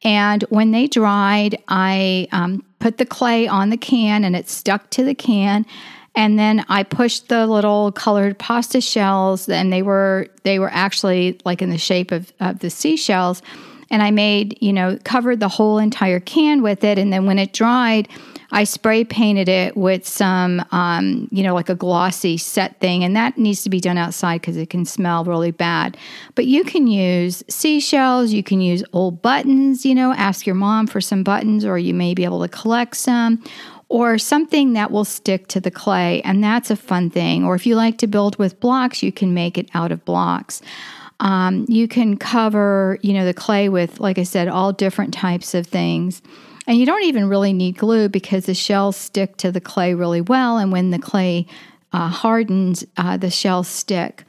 And 0.03 0.43
when 0.43 0.71
they 0.71 0.87
dried, 0.87 1.61
I 1.67 2.27
um, 2.31 2.63
put 2.79 2.97
the 2.97 3.05
clay 3.05 3.47
on 3.47 3.69
the 3.69 3.77
can 3.77 4.23
and 4.23 4.35
it 4.35 4.49
stuck 4.49 4.89
to 4.91 5.03
the 5.03 5.15
can. 5.15 5.65
And 6.15 6.39
then 6.39 6.65
I 6.69 6.83
pushed 6.83 7.29
the 7.29 7.45
little 7.47 7.91
colored 7.91 8.39
pasta 8.39 8.81
shells, 8.81 9.47
and 9.47 9.71
they 9.71 9.83
were 9.83 10.27
they 10.43 10.59
were 10.59 10.71
actually 10.71 11.39
like 11.45 11.61
in 11.61 11.69
the 11.69 11.77
shape 11.77 12.11
of, 12.11 12.33
of 12.39 12.59
the 12.59 12.69
seashells 12.69 13.41
and 13.91 14.03
I 14.03 14.11
made, 14.11 14.57
you 14.61 14.73
know, 14.73 14.97
covered 15.03 15.39
the 15.39 15.47
whole 15.47 15.77
entire 15.77 16.19
can 16.19 16.61
with 16.61 16.83
it. 16.83 16.97
And 16.97 17.11
then 17.11 17.25
when 17.25 17.39
it 17.39 17.53
dried, 17.53 18.07
I 18.51 18.63
spray 18.63 19.03
painted 19.03 19.47
it 19.47 19.77
with 19.77 20.07
some, 20.07 20.65
um, 20.71 21.27
you 21.31 21.43
know, 21.43 21.53
like 21.53 21.69
a 21.69 21.75
glossy 21.75 22.37
set 22.37 22.79
thing. 22.79 23.03
And 23.03 23.15
that 23.15 23.37
needs 23.37 23.63
to 23.63 23.69
be 23.69 23.79
done 23.79 23.97
outside 23.97 24.41
because 24.41 24.57
it 24.57 24.69
can 24.69 24.85
smell 24.85 25.23
really 25.23 25.51
bad. 25.51 25.97
But 26.35 26.45
you 26.45 26.63
can 26.63 26.87
use 26.87 27.43
seashells, 27.47 28.31
you 28.31 28.43
can 28.43 28.61
use 28.61 28.83
old 28.91 29.21
buttons, 29.21 29.85
you 29.85 29.93
know, 29.93 30.13
ask 30.13 30.45
your 30.45 30.55
mom 30.55 30.87
for 30.87 31.01
some 31.01 31.23
buttons, 31.23 31.63
or 31.63 31.77
you 31.77 31.93
may 31.93 32.13
be 32.13 32.23
able 32.23 32.41
to 32.41 32.47
collect 32.47 32.95
some. 32.95 33.43
Or 33.91 34.19
something 34.19 34.73
that 34.73 34.91
will 34.91 35.03
stick 35.03 35.47
to 35.47 35.59
the 35.59 35.71
clay, 35.71 36.21
and 36.21 36.43
that's 36.43 36.69
a 36.69 36.75
fun 36.75 37.09
thing. 37.09 37.43
Or 37.43 37.55
if 37.55 37.65
you 37.65 37.75
like 37.75 37.97
to 37.97 38.07
build 38.07 38.37
with 38.37 38.59
blocks, 38.59 39.01
you 39.01 39.11
can 39.11 39.33
make 39.33 39.57
it 39.57 39.67
out 39.73 39.91
of 39.91 40.05
blocks. 40.05 40.61
Um, 41.19 41.65
you 41.67 41.87
can 41.87 42.15
cover, 42.15 42.99
you 43.01 43.13
know, 43.13 43.25
the 43.25 43.33
clay 43.33 43.67
with, 43.67 43.99
like 43.99 44.19
I 44.19 44.23
said, 44.23 44.47
all 44.47 44.71
different 44.71 45.11
types 45.11 45.55
of 45.55 45.65
things. 45.65 46.21
And 46.69 46.77
you 46.77 46.85
don't 46.85 47.03
even 47.05 47.27
really 47.27 47.51
need 47.51 47.79
glue 47.79 48.09
because 48.09 48.45
the 48.45 48.53
shells 48.53 48.95
stick 48.95 49.37
to 49.37 49.51
the 49.51 49.59
clay 49.59 49.95
really 49.95 50.21
well. 50.21 50.59
And 50.59 50.71
when 50.71 50.91
the 50.91 50.99
clay 50.99 51.47
uh, 51.91 52.09
hardens, 52.09 52.85
uh, 52.95 53.17
the 53.17 53.31
shells 53.31 53.67
stick. 53.67 54.23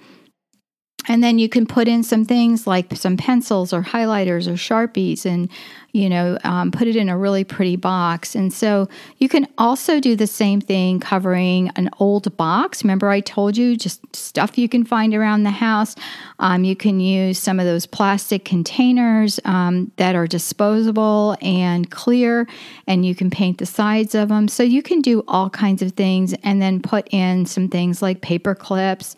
And 1.08 1.24
then 1.24 1.38
you 1.38 1.48
can 1.48 1.66
put 1.66 1.88
in 1.88 2.02
some 2.02 2.24
things 2.24 2.66
like 2.66 2.94
some 2.94 3.16
pencils 3.16 3.72
or 3.72 3.82
highlighters 3.82 4.46
or 4.46 4.52
sharpies 4.52 5.24
and 5.24 5.48
you 5.92 6.08
know, 6.08 6.38
um, 6.44 6.70
put 6.70 6.86
it 6.86 6.96
in 6.96 7.08
a 7.08 7.18
really 7.18 7.44
pretty 7.44 7.76
box. 7.76 8.34
And 8.34 8.52
so 8.52 8.88
you 9.18 9.28
can 9.28 9.48
also 9.58 10.00
do 10.00 10.14
the 10.14 10.26
same 10.26 10.60
thing 10.60 11.00
covering 11.00 11.70
an 11.76 11.90
old 11.98 12.36
box. 12.36 12.84
Remember, 12.84 13.08
I 13.08 13.20
told 13.20 13.56
you 13.56 13.76
just 13.76 14.14
stuff 14.14 14.56
you 14.56 14.68
can 14.68 14.84
find 14.84 15.14
around 15.14 15.42
the 15.42 15.50
house. 15.50 15.96
Um, 16.38 16.64
you 16.64 16.76
can 16.76 17.00
use 17.00 17.38
some 17.38 17.58
of 17.58 17.66
those 17.66 17.86
plastic 17.86 18.44
containers 18.44 19.40
um, 19.44 19.90
that 19.96 20.14
are 20.14 20.26
disposable 20.26 21.36
and 21.42 21.90
clear, 21.90 22.46
and 22.86 23.04
you 23.04 23.14
can 23.14 23.30
paint 23.30 23.58
the 23.58 23.66
sides 23.66 24.14
of 24.14 24.28
them. 24.28 24.48
So 24.48 24.62
you 24.62 24.82
can 24.82 25.00
do 25.00 25.24
all 25.26 25.50
kinds 25.50 25.82
of 25.82 25.92
things 25.92 26.34
and 26.44 26.62
then 26.62 26.80
put 26.80 27.08
in 27.12 27.46
some 27.46 27.68
things 27.68 28.00
like 28.00 28.20
paper 28.20 28.54
clips 28.54 29.16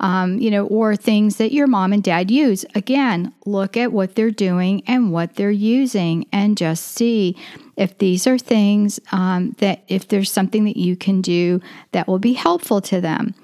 um, 0.00 0.38
you 0.38 0.50
know, 0.50 0.66
or 0.66 0.96
things 0.96 1.36
that 1.36 1.52
your 1.52 1.66
mom 1.66 1.92
and 1.92 2.02
dad 2.02 2.30
use. 2.30 2.64
Again, 2.74 3.32
look 3.46 3.76
at 3.76 3.92
what 3.92 4.14
they're 4.14 4.30
doing 4.30 4.82
and 4.86 5.12
what 5.12 5.36
they're 5.36 5.50
using 5.50 6.26
and 6.32 6.56
just 6.56 6.84
see 6.84 7.36
if 7.76 7.98
these 7.98 8.26
are 8.26 8.38
things 8.38 9.00
um, 9.12 9.54
that, 9.58 9.82
if 9.88 10.08
there's 10.08 10.30
something 10.30 10.64
that 10.64 10.76
you 10.76 10.96
can 10.96 11.20
do 11.20 11.60
that 11.92 12.06
will 12.06 12.18
be 12.18 12.34
helpful 12.34 12.80
to 12.82 13.00
them. 13.00 13.34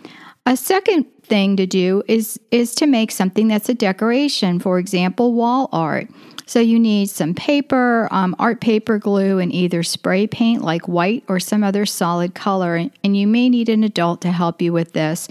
A 0.47 0.57
second 0.57 1.07
thing 1.31 1.57
to 1.57 1.65
do 1.65 2.03
is 2.09 2.41
is 2.51 2.75
to 2.75 2.87
make 2.89 3.13
something 3.13 3.47
that's 3.47 3.69
a 3.69 3.75
decoration 3.75 4.59
for 4.59 4.81
example 4.81 5.33
wall 5.33 5.69
art 5.71 6.09
so 6.45 6.59
you 6.59 6.77
need 6.77 7.09
some 7.09 7.33
paper 7.35 8.09
um, 8.11 8.35
art 8.41 8.61
paper 8.61 8.99
glue 8.99 9.39
and 9.39 9.53
either 9.53 9.85
spray 9.85 10.27
paint 10.27 10.61
like 10.61 10.89
white 10.89 11.23
or 11.29 11.39
some 11.39 11.63
other 11.63 11.87
solid 11.87 12.35
color 12.35 12.75
and 12.75 13.17
you 13.17 13.29
may 13.29 13.49
need 13.49 13.69
an 13.69 13.85
adult 13.85 14.21
to 14.21 14.33
help 14.33 14.61
you 14.61 14.73
with 14.73 14.93
this 14.93 15.29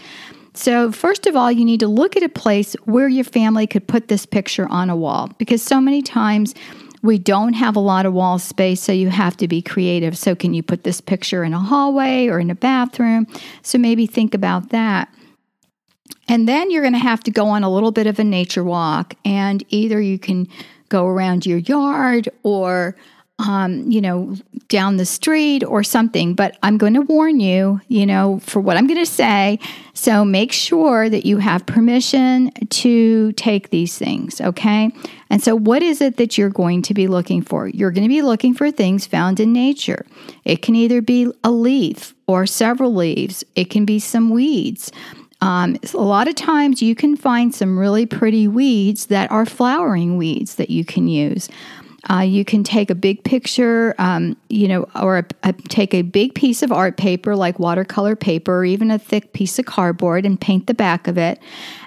so, 0.59 0.91
first 0.91 1.25
of 1.25 1.37
all, 1.37 1.49
you 1.49 1.63
need 1.63 1.79
to 1.79 1.87
look 1.87 2.17
at 2.17 2.23
a 2.23 2.27
place 2.27 2.73
where 2.83 3.07
your 3.07 3.23
family 3.23 3.65
could 3.65 3.87
put 3.87 4.09
this 4.09 4.25
picture 4.25 4.67
on 4.67 4.89
a 4.89 4.95
wall 4.95 5.31
because 5.37 5.63
so 5.63 5.79
many 5.79 6.01
times 6.01 6.53
we 7.01 7.17
don't 7.17 7.53
have 7.53 7.77
a 7.77 7.79
lot 7.79 8.05
of 8.05 8.11
wall 8.11 8.39
space, 8.39 8.81
so 8.81 8.91
you 8.91 9.07
have 9.07 9.37
to 9.37 9.47
be 9.47 9.61
creative. 9.61 10.17
So, 10.17 10.35
can 10.35 10.53
you 10.53 10.61
put 10.61 10.83
this 10.83 10.99
picture 10.99 11.45
in 11.45 11.53
a 11.53 11.59
hallway 11.59 12.27
or 12.27 12.41
in 12.41 12.49
a 12.49 12.55
bathroom? 12.55 13.25
So, 13.61 13.77
maybe 13.77 14.05
think 14.05 14.33
about 14.33 14.67
that. 14.71 15.07
And 16.27 16.45
then 16.45 16.71
you're 16.71 16.83
going 16.83 16.91
to 16.91 16.99
have 16.99 17.23
to 17.23 17.31
go 17.31 17.47
on 17.47 17.63
a 17.63 17.71
little 17.71 17.93
bit 17.93 18.05
of 18.05 18.19
a 18.19 18.25
nature 18.25 18.65
walk, 18.65 19.13
and 19.23 19.63
either 19.69 20.01
you 20.01 20.19
can 20.19 20.45
go 20.89 21.05
around 21.05 21.45
your 21.45 21.59
yard 21.59 22.27
or 22.43 22.97
um, 23.39 23.89
you 23.89 24.01
know, 24.01 24.35
down 24.67 24.97
the 24.97 25.05
street 25.05 25.63
or 25.63 25.83
something. 25.83 26.35
But 26.35 26.57
I'm 26.61 26.77
going 26.77 26.93
to 26.93 27.01
warn 27.01 27.39
you, 27.39 27.81
you 27.87 28.05
know, 28.05 28.39
for 28.43 28.59
what 28.59 28.77
I'm 28.77 28.85
going 28.85 28.99
to 28.99 29.05
say. 29.05 29.59
So 29.93 30.23
make 30.23 30.51
sure 30.51 31.09
that 31.09 31.25
you 31.25 31.37
have 31.37 31.65
permission 31.65 32.51
to 32.51 33.31
take 33.33 33.69
these 33.69 33.97
things, 33.97 34.39
okay? 34.41 34.91
And 35.29 35.41
so, 35.41 35.55
what 35.55 35.81
is 35.81 36.01
it 36.01 36.17
that 36.17 36.37
you're 36.37 36.49
going 36.49 36.81
to 36.83 36.93
be 36.93 37.07
looking 37.07 37.41
for? 37.41 37.67
You're 37.67 37.91
going 37.91 38.03
to 38.03 38.09
be 38.09 38.21
looking 38.21 38.53
for 38.53 38.71
things 38.71 39.07
found 39.07 39.39
in 39.39 39.53
nature. 39.53 40.05
It 40.45 40.61
can 40.61 40.75
either 40.75 41.01
be 41.01 41.31
a 41.43 41.51
leaf 41.51 42.13
or 42.27 42.45
several 42.45 42.93
leaves, 42.93 43.43
it 43.55 43.69
can 43.69 43.85
be 43.85 43.99
some 43.99 44.29
weeds. 44.29 44.91
Um, 45.41 45.77
a 45.93 45.97
lot 45.97 46.27
of 46.27 46.35
times 46.35 46.81
you 46.81 46.95
can 46.95 47.15
find 47.15 47.55
some 47.55 47.79
really 47.79 48.05
pretty 48.05 48.47
weeds 48.47 49.05
that 49.05 49.31
are 49.31 49.45
flowering 49.45 50.17
weeds 50.17 50.55
that 50.55 50.69
you 50.69 50.83
can 50.83 51.07
use. 51.07 51.47
Uh, 52.09 52.19
you 52.19 52.45
can 52.45 52.63
take 52.63 52.89
a 52.89 52.95
big 52.95 53.23
picture, 53.23 53.93
um, 53.97 54.37
you 54.49 54.67
know, 54.67 54.87
or 54.95 55.17
a, 55.17 55.25
a, 55.43 55.53
take 55.53 55.93
a 55.93 56.01
big 56.01 56.33
piece 56.33 56.63
of 56.63 56.71
art 56.71 56.95
paper 56.95 57.35
like 57.35 57.59
watercolor 57.59 58.15
paper 58.15 58.59
or 58.59 58.65
even 58.65 58.89
a 58.89 58.97
thick 58.97 59.33
piece 59.33 59.59
of 59.59 59.65
cardboard 59.65 60.25
and 60.25 60.39
paint 60.39 60.67
the 60.67 60.73
back 60.73 61.07
of 61.07 61.17
it. 61.17 61.39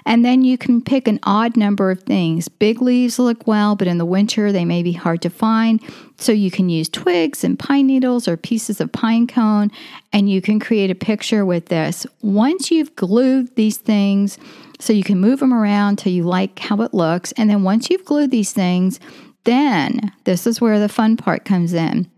And 0.05 0.23
then 0.23 0.43
you 0.43 0.57
can 0.57 0.81
pick 0.81 1.07
an 1.07 1.19
odd 1.23 1.57
number 1.57 1.89
of 1.89 2.03
things. 2.03 2.47
Big 2.47 2.81
leaves 2.81 3.17
look 3.17 3.47
well, 3.47 3.75
but 3.75 3.87
in 3.87 3.97
the 3.97 4.05
winter 4.05 4.51
they 4.51 4.65
may 4.65 4.83
be 4.83 4.91
hard 4.91 5.21
to 5.23 5.29
find. 5.29 5.81
So 6.17 6.31
you 6.31 6.51
can 6.51 6.69
use 6.69 6.89
twigs 6.89 7.43
and 7.43 7.57
pine 7.57 7.87
needles 7.87 8.27
or 8.27 8.37
pieces 8.37 8.79
of 8.79 8.91
pine 8.91 9.25
cone, 9.25 9.71
and 10.11 10.29
you 10.29 10.41
can 10.41 10.59
create 10.59 10.91
a 10.91 10.95
picture 10.95 11.43
with 11.43 11.67
this. 11.67 12.05
Once 12.21 12.69
you've 12.69 12.95
glued 12.95 13.55
these 13.55 13.77
things, 13.77 14.37
so 14.79 14.91
you 14.91 15.03
can 15.03 15.19
move 15.19 15.39
them 15.39 15.53
around 15.53 15.97
till 15.97 16.11
you 16.11 16.23
like 16.23 16.59
how 16.59 16.81
it 16.81 16.93
looks. 16.93 17.31
And 17.33 17.49
then 17.49 17.63
once 17.63 17.89
you've 17.89 18.03
glued 18.03 18.31
these 18.31 18.51
things, 18.51 18.99
then, 19.45 20.11
this 20.23 20.47
is 20.47 20.61
where 20.61 20.79
the 20.79 20.89
fun 20.89 21.17
part 21.17 21.45
comes 21.45 21.73
in. 21.73 22.09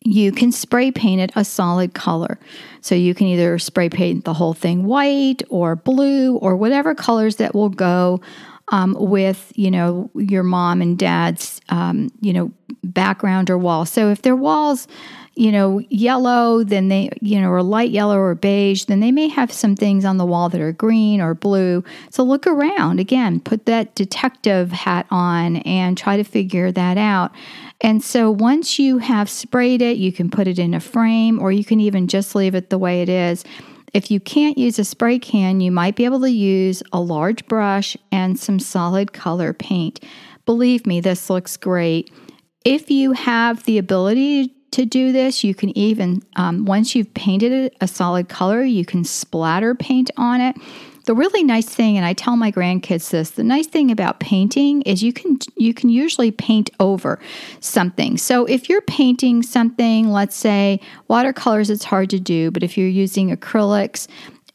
You 0.00 0.32
can 0.32 0.52
spray 0.52 0.90
paint 0.90 1.20
it 1.20 1.32
a 1.34 1.44
solid 1.44 1.94
color. 1.94 2.38
So 2.80 2.94
you 2.94 3.14
can 3.14 3.26
either 3.26 3.58
spray 3.58 3.88
paint 3.88 4.24
the 4.24 4.34
whole 4.34 4.52
thing 4.52 4.84
white 4.84 5.42
or 5.48 5.76
blue 5.76 6.36
or 6.36 6.56
whatever 6.56 6.94
colors 6.94 7.36
that 7.36 7.54
will 7.54 7.70
go 7.70 8.20
um, 8.68 8.96
with 8.98 9.52
you 9.54 9.70
know 9.70 10.10
your 10.14 10.42
mom 10.42 10.80
and 10.80 10.98
dad's 10.98 11.60
um, 11.68 12.10
you 12.20 12.32
know 12.32 12.50
background 12.82 13.50
or 13.50 13.58
wall. 13.58 13.84
So 13.84 14.10
if 14.10 14.22
their 14.22 14.36
walls 14.36 14.88
you 15.36 15.50
know, 15.50 15.80
yellow, 15.88 16.62
then 16.62 16.88
they, 16.88 17.10
you 17.20 17.40
know, 17.40 17.50
or 17.50 17.62
light 17.62 17.90
yellow 17.90 18.18
or 18.18 18.34
beige, 18.34 18.84
then 18.84 19.00
they 19.00 19.10
may 19.10 19.28
have 19.28 19.52
some 19.52 19.74
things 19.74 20.04
on 20.04 20.16
the 20.16 20.24
wall 20.24 20.48
that 20.48 20.60
are 20.60 20.72
green 20.72 21.20
or 21.20 21.34
blue. 21.34 21.82
So 22.10 22.22
look 22.22 22.46
around 22.46 23.00
again, 23.00 23.40
put 23.40 23.66
that 23.66 23.94
detective 23.94 24.70
hat 24.70 25.06
on 25.10 25.56
and 25.58 25.98
try 25.98 26.16
to 26.16 26.24
figure 26.24 26.70
that 26.72 26.96
out. 26.96 27.32
And 27.80 28.02
so 28.02 28.30
once 28.30 28.78
you 28.78 28.98
have 28.98 29.28
sprayed 29.28 29.82
it, 29.82 29.96
you 29.96 30.12
can 30.12 30.30
put 30.30 30.46
it 30.46 30.58
in 30.58 30.72
a 30.72 30.80
frame 30.80 31.40
or 31.40 31.50
you 31.50 31.64
can 31.64 31.80
even 31.80 32.06
just 32.06 32.34
leave 32.34 32.54
it 32.54 32.70
the 32.70 32.78
way 32.78 33.02
it 33.02 33.08
is. 33.08 33.44
If 33.92 34.10
you 34.10 34.20
can't 34.20 34.58
use 34.58 34.78
a 34.78 34.84
spray 34.84 35.18
can, 35.18 35.60
you 35.60 35.70
might 35.70 35.96
be 35.96 36.04
able 36.04 36.20
to 36.20 36.30
use 36.30 36.82
a 36.92 37.00
large 37.00 37.46
brush 37.46 37.96
and 38.10 38.38
some 38.38 38.58
solid 38.58 39.12
color 39.12 39.52
paint. 39.52 40.00
Believe 40.46 40.86
me, 40.86 41.00
this 41.00 41.28
looks 41.30 41.56
great. 41.56 42.12
If 42.64 42.90
you 42.90 43.12
have 43.12 43.64
the 43.64 43.78
ability 43.78 44.53
to 44.74 44.84
do 44.84 45.12
this. 45.12 45.42
You 45.42 45.54
can 45.54 45.76
even, 45.76 46.22
um, 46.36 46.64
once 46.64 46.94
you've 46.94 47.12
painted 47.14 47.52
it 47.52 47.76
a 47.80 47.88
solid 47.88 48.28
color, 48.28 48.62
you 48.62 48.84
can 48.84 49.04
splatter 49.04 49.74
paint 49.74 50.10
on 50.16 50.40
it. 50.40 50.56
The 51.06 51.14
really 51.14 51.44
nice 51.44 51.66
thing, 51.66 51.98
and 51.98 52.06
I 52.06 52.14
tell 52.14 52.34
my 52.34 52.50
grandkids 52.50 53.10
this, 53.10 53.30
the 53.32 53.44
nice 53.44 53.66
thing 53.66 53.90
about 53.90 54.20
painting 54.20 54.80
is 54.82 55.02
you 55.02 55.12
can 55.12 55.38
you 55.56 55.74
can 55.74 55.90
usually 55.90 56.30
paint 56.30 56.70
over 56.80 57.20
something. 57.60 58.16
So 58.16 58.46
if 58.46 58.70
you're 58.70 58.80
painting 58.80 59.42
something, 59.42 60.10
let's 60.10 60.34
say 60.34 60.80
watercolors, 61.08 61.68
it's 61.68 61.84
hard 61.84 62.08
to 62.08 62.18
do, 62.18 62.50
but 62.50 62.62
if 62.62 62.78
you're 62.78 62.88
using 62.88 63.36
acrylics, 63.36 64.08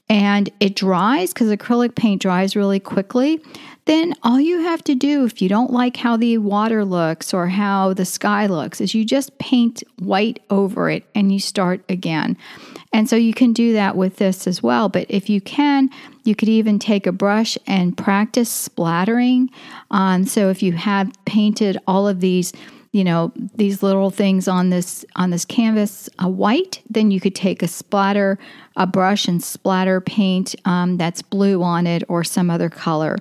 and 0.10 0.50
it 0.60 0.76
dries 0.76 1.34
because 1.34 1.50
acrylic 1.50 1.96
paint 1.96 2.22
dries 2.22 2.56
really 2.56 2.80
quickly, 2.80 3.42
then 3.86 4.14
all 4.24 4.40
you 4.40 4.62
have 4.62 4.84
to 4.84 4.96
do 4.96 5.26
if 5.26 5.42
you 5.42 5.50
don't 5.50 5.72
like 5.72 5.98
how 5.98 6.18
the 6.18 6.38
water 6.40 6.84
looks 6.84 7.34
or 7.34 7.48
how 7.48 7.94
the 7.94 8.06
sky 8.06 8.48
looks 8.48 8.82
is 8.82 8.94
you 8.94 9.06
just 9.06 9.38
paint 9.38 9.84
white 10.00 10.42
over 10.50 10.90
it 10.90 11.04
and 11.14 11.32
you 11.32 11.40
start 11.40 11.84
again. 11.90 12.38
And 12.92 13.08
so 13.08 13.16
you 13.16 13.34
can 13.34 13.54
do 13.54 13.74
that 13.74 13.96
with 13.96 14.18
this 14.18 14.48
as 14.48 14.64
well. 14.64 14.90
But 14.90 15.06
if 15.10 15.30
you 15.30 15.42
can, 15.42 15.90
you 16.24 16.36
could 16.36 16.50
even 16.50 16.80
take 16.80 17.06
a 17.06 17.12
brush 17.12 17.58
and 17.68 17.96
practice 17.96 18.50
splattering. 18.50 19.50
Um, 19.92 20.26
so 20.26 20.50
if 20.50 20.64
you 20.64 20.74
have 20.74 21.12
painted 21.26 21.78
all 21.88 22.08
of 22.08 22.20
these 22.20 22.52
you 22.92 23.04
know 23.04 23.32
these 23.56 23.84
little 23.84 24.10
things 24.10 24.48
on 24.48 24.70
this 24.70 25.06
on 25.16 25.30
this 25.30 25.46
canvas 25.46 26.10
uh, 26.24 26.28
white 26.28 26.82
then 26.90 27.12
you 27.12 27.20
could 27.20 27.36
take 27.36 27.62
a 27.62 27.68
splatter 27.68 28.40
a 28.80 28.88
brush 28.88 29.28
and 29.28 29.44
splatter 29.44 30.00
paint 30.00 30.56
um, 30.66 30.98
that's 30.98 31.22
blue 31.22 31.62
on 31.62 31.86
it 31.86 32.02
or 32.08 32.24
some 32.24 32.50
other 32.50 32.70
color. 32.70 33.18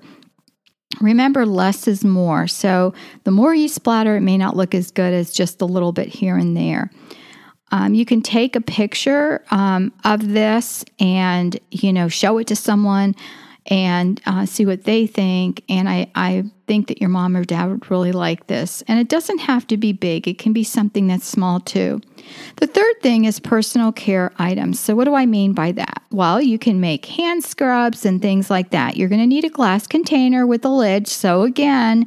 Remember 1.01 1.45
less 1.45 1.89
is 1.89 2.05
more. 2.05 2.47
So 2.47 2.95
the 3.25 3.33
more 3.33 3.55
you 3.55 3.69
splatter 3.69 4.17
it 4.17 4.21
may 4.21 4.39
not 4.39 4.57
look 4.57 4.75
as 4.75 4.93
good 4.93 5.13
as 5.13 5.33
just 5.33 5.61
a 5.61 5.67
little 5.67 5.93
bit 5.93 6.07
here 6.07 6.37
and 6.37 6.57
there. 6.57 6.91
Um, 7.73 7.93
you 7.93 8.07
can 8.07 8.23
take 8.23 8.57
a 8.57 8.61
picture 8.61 9.45
um, 9.51 9.93
of 10.05 10.29
this 10.29 10.85
and 10.99 11.59
you 11.71 11.93
know 11.93 12.09
show 12.09 12.39
it 12.39 12.47
to 12.47 12.57
someone 12.57 13.17
and 13.67 14.21
uh, 14.25 14.47
see 14.47 14.65
what 14.65 14.85
they 14.85 15.09
think. 15.09 15.63
And 15.69 15.89
I, 15.89 16.11
I 16.15 16.45
think 16.69 16.87
that 16.87 17.01
your 17.01 17.11
mom 17.11 17.37
or 17.37 17.45
dad 17.45 17.67
would 17.67 17.91
really 17.91 18.13
like 18.13 18.47
this. 18.47 18.83
And 18.87 19.01
it 19.01 19.09
doesn't 19.09 19.39
have 19.39 19.67
to 19.69 19.77
be 19.77 19.93
big, 19.93 20.29
it 20.29 20.39
can 20.39 20.53
be 20.53 20.63
something 20.63 21.09
that's 21.09 21.27
small 21.27 21.59
too. 21.59 22.01
The 22.57 22.67
third 22.67 23.01
thing 23.01 23.25
is 23.25 23.41
personal 23.41 23.91
care 23.91 24.33
items. 24.39 24.79
So, 24.79 24.95
what 24.95 25.05
do 25.05 25.15
I 25.15 25.27
mean 25.27 25.55
by 25.55 25.73
that? 25.73 26.03
Well, 26.13 26.41
you 26.41 26.59
can 26.59 26.81
make 26.81 27.07
hand 27.07 27.43
scrubs 27.43 28.05
and 28.05 28.23
things 28.23 28.51
like 28.51 28.71
that. 28.71 28.97
You're 28.97 29.09
going 29.09 29.21
to 29.21 29.27
need 29.27 29.45
a 29.45 29.51
glass 29.51 29.87
container 29.87 30.47
with 30.47 30.65
a 30.65 30.69
lid. 30.69 31.09
So, 31.09 31.43
again, 31.43 32.07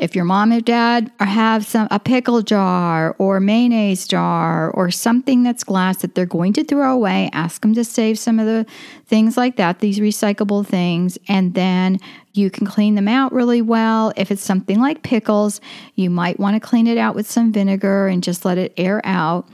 if 0.00 0.16
your 0.16 0.24
mom 0.24 0.50
or 0.50 0.62
dad 0.62 1.12
have 1.20 1.66
some 1.66 1.86
a 1.90 2.00
pickle 2.00 2.40
jar 2.40 3.14
or 3.18 3.38
mayonnaise 3.38 4.08
jar 4.08 4.70
or 4.70 4.90
something 4.90 5.42
that's 5.42 5.62
glass 5.62 5.98
that 5.98 6.14
they're 6.14 6.24
going 6.24 6.54
to 6.54 6.64
throw 6.64 6.94
away, 6.94 7.28
ask 7.34 7.60
them 7.60 7.74
to 7.74 7.84
save 7.84 8.18
some 8.18 8.38
of 8.38 8.46
the 8.46 8.64
things 9.06 9.36
like 9.36 9.56
that, 9.56 9.80
these 9.80 9.98
recyclable 9.98 10.66
things, 10.66 11.18
and 11.28 11.52
then 11.52 11.98
you 12.32 12.50
can 12.50 12.66
clean 12.66 12.94
them 12.94 13.08
out 13.08 13.32
really 13.32 13.62
well. 13.62 14.12
If 14.16 14.30
it's 14.30 14.44
something 14.44 14.80
like 14.80 15.02
pickles, 15.02 15.60
you 15.94 16.10
might 16.10 16.38
want 16.38 16.54
to 16.54 16.60
clean 16.60 16.86
it 16.86 16.98
out 16.98 17.14
with 17.14 17.30
some 17.30 17.52
vinegar 17.52 18.08
and 18.08 18.22
just 18.22 18.44
let 18.44 18.58
it 18.58 18.72
air 18.76 19.00
out 19.04 19.48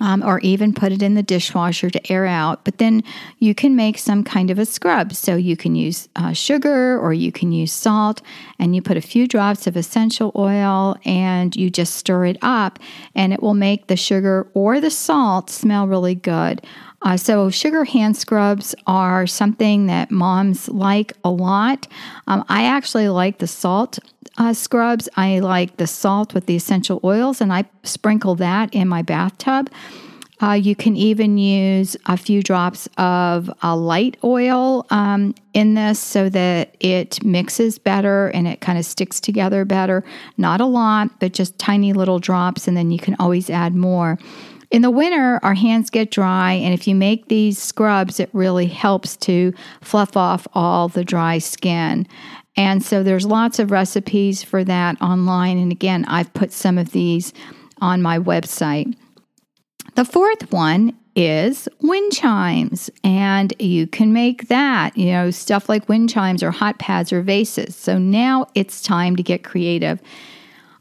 um, 0.00 0.22
or 0.22 0.38
even 0.40 0.72
put 0.72 0.92
it 0.92 1.02
in 1.02 1.14
the 1.14 1.22
dishwasher 1.22 1.90
to 1.90 2.12
air 2.12 2.26
out. 2.26 2.64
But 2.64 2.78
then 2.78 3.02
you 3.38 3.54
can 3.54 3.74
make 3.74 3.98
some 3.98 4.22
kind 4.24 4.50
of 4.50 4.58
a 4.58 4.66
scrub. 4.66 5.12
So 5.12 5.36
you 5.36 5.56
can 5.56 5.74
use 5.74 6.08
uh, 6.16 6.32
sugar 6.32 6.98
or 6.98 7.12
you 7.12 7.32
can 7.32 7.52
use 7.52 7.72
salt, 7.72 8.22
and 8.58 8.74
you 8.74 8.82
put 8.82 8.96
a 8.96 9.02
few 9.02 9.26
drops 9.26 9.66
of 9.66 9.76
essential 9.76 10.32
oil 10.36 10.96
and 11.04 11.54
you 11.56 11.70
just 11.70 11.96
stir 11.96 12.26
it 12.26 12.38
up, 12.42 12.78
and 13.14 13.32
it 13.32 13.42
will 13.42 13.54
make 13.54 13.86
the 13.86 13.96
sugar 13.96 14.50
or 14.54 14.80
the 14.80 14.90
salt 14.90 15.50
smell 15.50 15.86
really 15.86 16.14
good. 16.14 16.64
Uh, 17.02 17.16
so, 17.16 17.48
sugar 17.48 17.84
hand 17.84 18.16
scrubs 18.16 18.74
are 18.86 19.26
something 19.26 19.86
that 19.86 20.10
moms 20.10 20.68
like 20.68 21.12
a 21.22 21.30
lot. 21.30 21.86
Um, 22.26 22.44
I 22.48 22.64
actually 22.64 23.08
like 23.08 23.38
the 23.38 23.46
salt 23.46 23.98
uh, 24.36 24.52
scrubs. 24.52 25.08
I 25.16 25.38
like 25.38 25.76
the 25.76 25.86
salt 25.86 26.34
with 26.34 26.46
the 26.46 26.56
essential 26.56 27.00
oils, 27.04 27.40
and 27.40 27.52
I 27.52 27.64
sprinkle 27.84 28.34
that 28.36 28.74
in 28.74 28.88
my 28.88 29.02
bathtub. 29.02 29.70
Uh, 30.40 30.52
you 30.52 30.76
can 30.76 30.96
even 30.96 31.36
use 31.36 31.96
a 32.06 32.16
few 32.16 32.42
drops 32.42 32.88
of 32.96 33.50
a 33.62 33.76
light 33.76 34.16
oil 34.22 34.86
um, 34.90 35.34
in 35.52 35.74
this 35.74 35.98
so 35.98 36.28
that 36.28 36.76
it 36.78 37.24
mixes 37.24 37.76
better 37.76 38.28
and 38.28 38.46
it 38.46 38.60
kind 38.60 38.78
of 38.78 38.84
sticks 38.84 39.18
together 39.18 39.64
better. 39.64 40.04
Not 40.36 40.60
a 40.60 40.66
lot, 40.66 41.18
but 41.18 41.32
just 41.32 41.58
tiny 41.58 41.92
little 41.92 42.20
drops, 42.20 42.68
and 42.68 42.76
then 42.76 42.90
you 42.90 42.98
can 42.98 43.16
always 43.18 43.50
add 43.50 43.74
more. 43.74 44.18
In 44.70 44.82
the 44.82 44.90
winter, 44.90 45.40
our 45.42 45.54
hands 45.54 45.88
get 45.88 46.10
dry, 46.10 46.52
and 46.52 46.74
if 46.74 46.86
you 46.86 46.94
make 46.94 47.28
these 47.28 47.58
scrubs, 47.58 48.20
it 48.20 48.28
really 48.32 48.66
helps 48.66 49.16
to 49.18 49.54
fluff 49.80 50.16
off 50.16 50.46
all 50.52 50.88
the 50.88 51.04
dry 51.04 51.38
skin. 51.38 52.06
And 52.56 52.82
so 52.82 53.02
there's 53.02 53.24
lots 53.24 53.58
of 53.58 53.70
recipes 53.70 54.42
for 54.42 54.64
that 54.64 55.00
online. 55.00 55.58
And 55.58 55.72
again, 55.72 56.04
I've 56.06 56.32
put 56.34 56.52
some 56.52 56.76
of 56.76 56.92
these 56.92 57.32
on 57.80 58.02
my 58.02 58.18
website. 58.18 58.94
The 59.94 60.04
fourth 60.04 60.52
one 60.52 60.96
is 61.16 61.68
wind 61.80 62.12
chimes, 62.12 62.90
and 63.02 63.54
you 63.58 63.86
can 63.86 64.12
make 64.12 64.48
that, 64.48 64.96
you 64.96 65.06
know, 65.06 65.30
stuff 65.30 65.68
like 65.68 65.88
wind 65.88 66.10
chimes 66.10 66.42
or 66.42 66.50
hot 66.50 66.78
pads 66.78 67.12
or 67.12 67.22
vases. 67.22 67.74
So 67.74 67.96
now 67.96 68.46
it's 68.54 68.82
time 68.82 69.16
to 69.16 69.22
get 69.22 69.44
creative. 69.44 70.00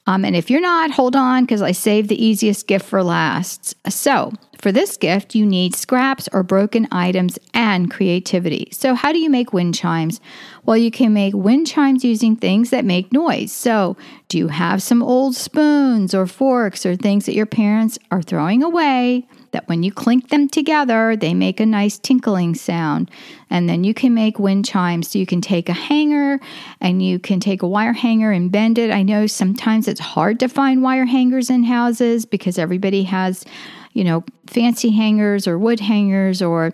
Um, 0.07 0.23
and 0.23 0.35
if 0.35 0.49
you're 0.49 0.61
not, 0.61 0.89
hold 0.91 1.15
on 1.15 1.43
because 1.43 1.61
I 1.61 1.73
saved 1.73 2.09
the 2.09 2.23
easiest 2.23 2.65
gift 2.65 2.85
for 2.85 3.03
last. 3.03 3.75
So, 3.91 4.31
for 4.59 4.71
this 4.71 4.97
gift, 4.97 5.35
you 5.35 5.45
need 5.45 5.75
scraps 5.75 6.27
or 6.33 6.43
broken 6.43 6.87
items 6.91 7.37
and 7.53 7.91
creativity. 7.91 8.69
So, 8.71 8.93
how 8.93 9.11
do 9.11 9.19
you 9.19 9.29
make 9.29 9.53
wind 9.53 9.75
chimes? 9.75 10.19
Well, 10.65 10.77
you 10.77 10.91
can 10.91 11.13
make 11.13 11.33
wind 11.33 11.67
chimes 11.67 12.03
using 12.03 12.35
things 12.35 12.69
that 12.69 12.85
make 12.85 13.11
noise. 13.11 13.51
So, 13.51 13.97
do 14.27 14.37
you 14.37 14.47
have 14.49 14.83
some 14.83 15.01
old 15.01 15.35
spoons 15.35 16.13
or 16.13 16.27
forks 16.27 16.85
or 16.85 16.95
things 16.95 17.25
that 17.25 17.35
your 17.35 17.45
parents 17.45 17.97
are 18.11 18.21
throwing 18.21 18.63
away? 18.63 19.25
that 19.51 19.67
when 19.67 19.83
you 19.83 19.91
clink 19.91 20.29
them 20.29 20.47
together, 20.47 21.15
they 21.15 21.33
make 21.33 21.59
a 21.59 21.65
nice 21.65 21.97
tinkling 21.97 22.55
sound. 22.55 23.09
And 23.49 23.67
then 23.69 23.83
you 23.83 23.93
can 23.93 24.13
make 24.13 24.39
wind 24.39 24.65
chimes. 24.65 25.09
So 25.09 25.19
you 25.19 25.25
can 25.25 25.41
take 25.41 25.69
a 25.69 25.73
hanger 25.73 26.39
and 26.81 27.01
you 27.01 27.19
can 27.19 27.39
take 27.39 27.61
a 27.61 27.67
wire 27.67 27.93
hanger 27.93 28.31
and 28.31 28.51
bend 28.51 28.77
it. 28.77 28.91
I 28.91 29.03
know 29.03 29.25
sometimes 29.27 29.87
it's 29.87 29.99
hard 29.99 30.39
to 30.41 30.47
find 30.47 30.83
wire 30.83 31.05
hangers 31.05 31.49
in 31.49 31.63
houses 31.63 32.25
because 32.25 32.59
everybody 32.59 33.03
has, 33.03 33.45
you 33.93 34.03
know, 34.03 34.23
fancy 34.47 34.91
hangers 34.91 35.47
or 35.47 35.57
wood 35.57 35.79
hangers 35.79 36.41
or 36.41 36.73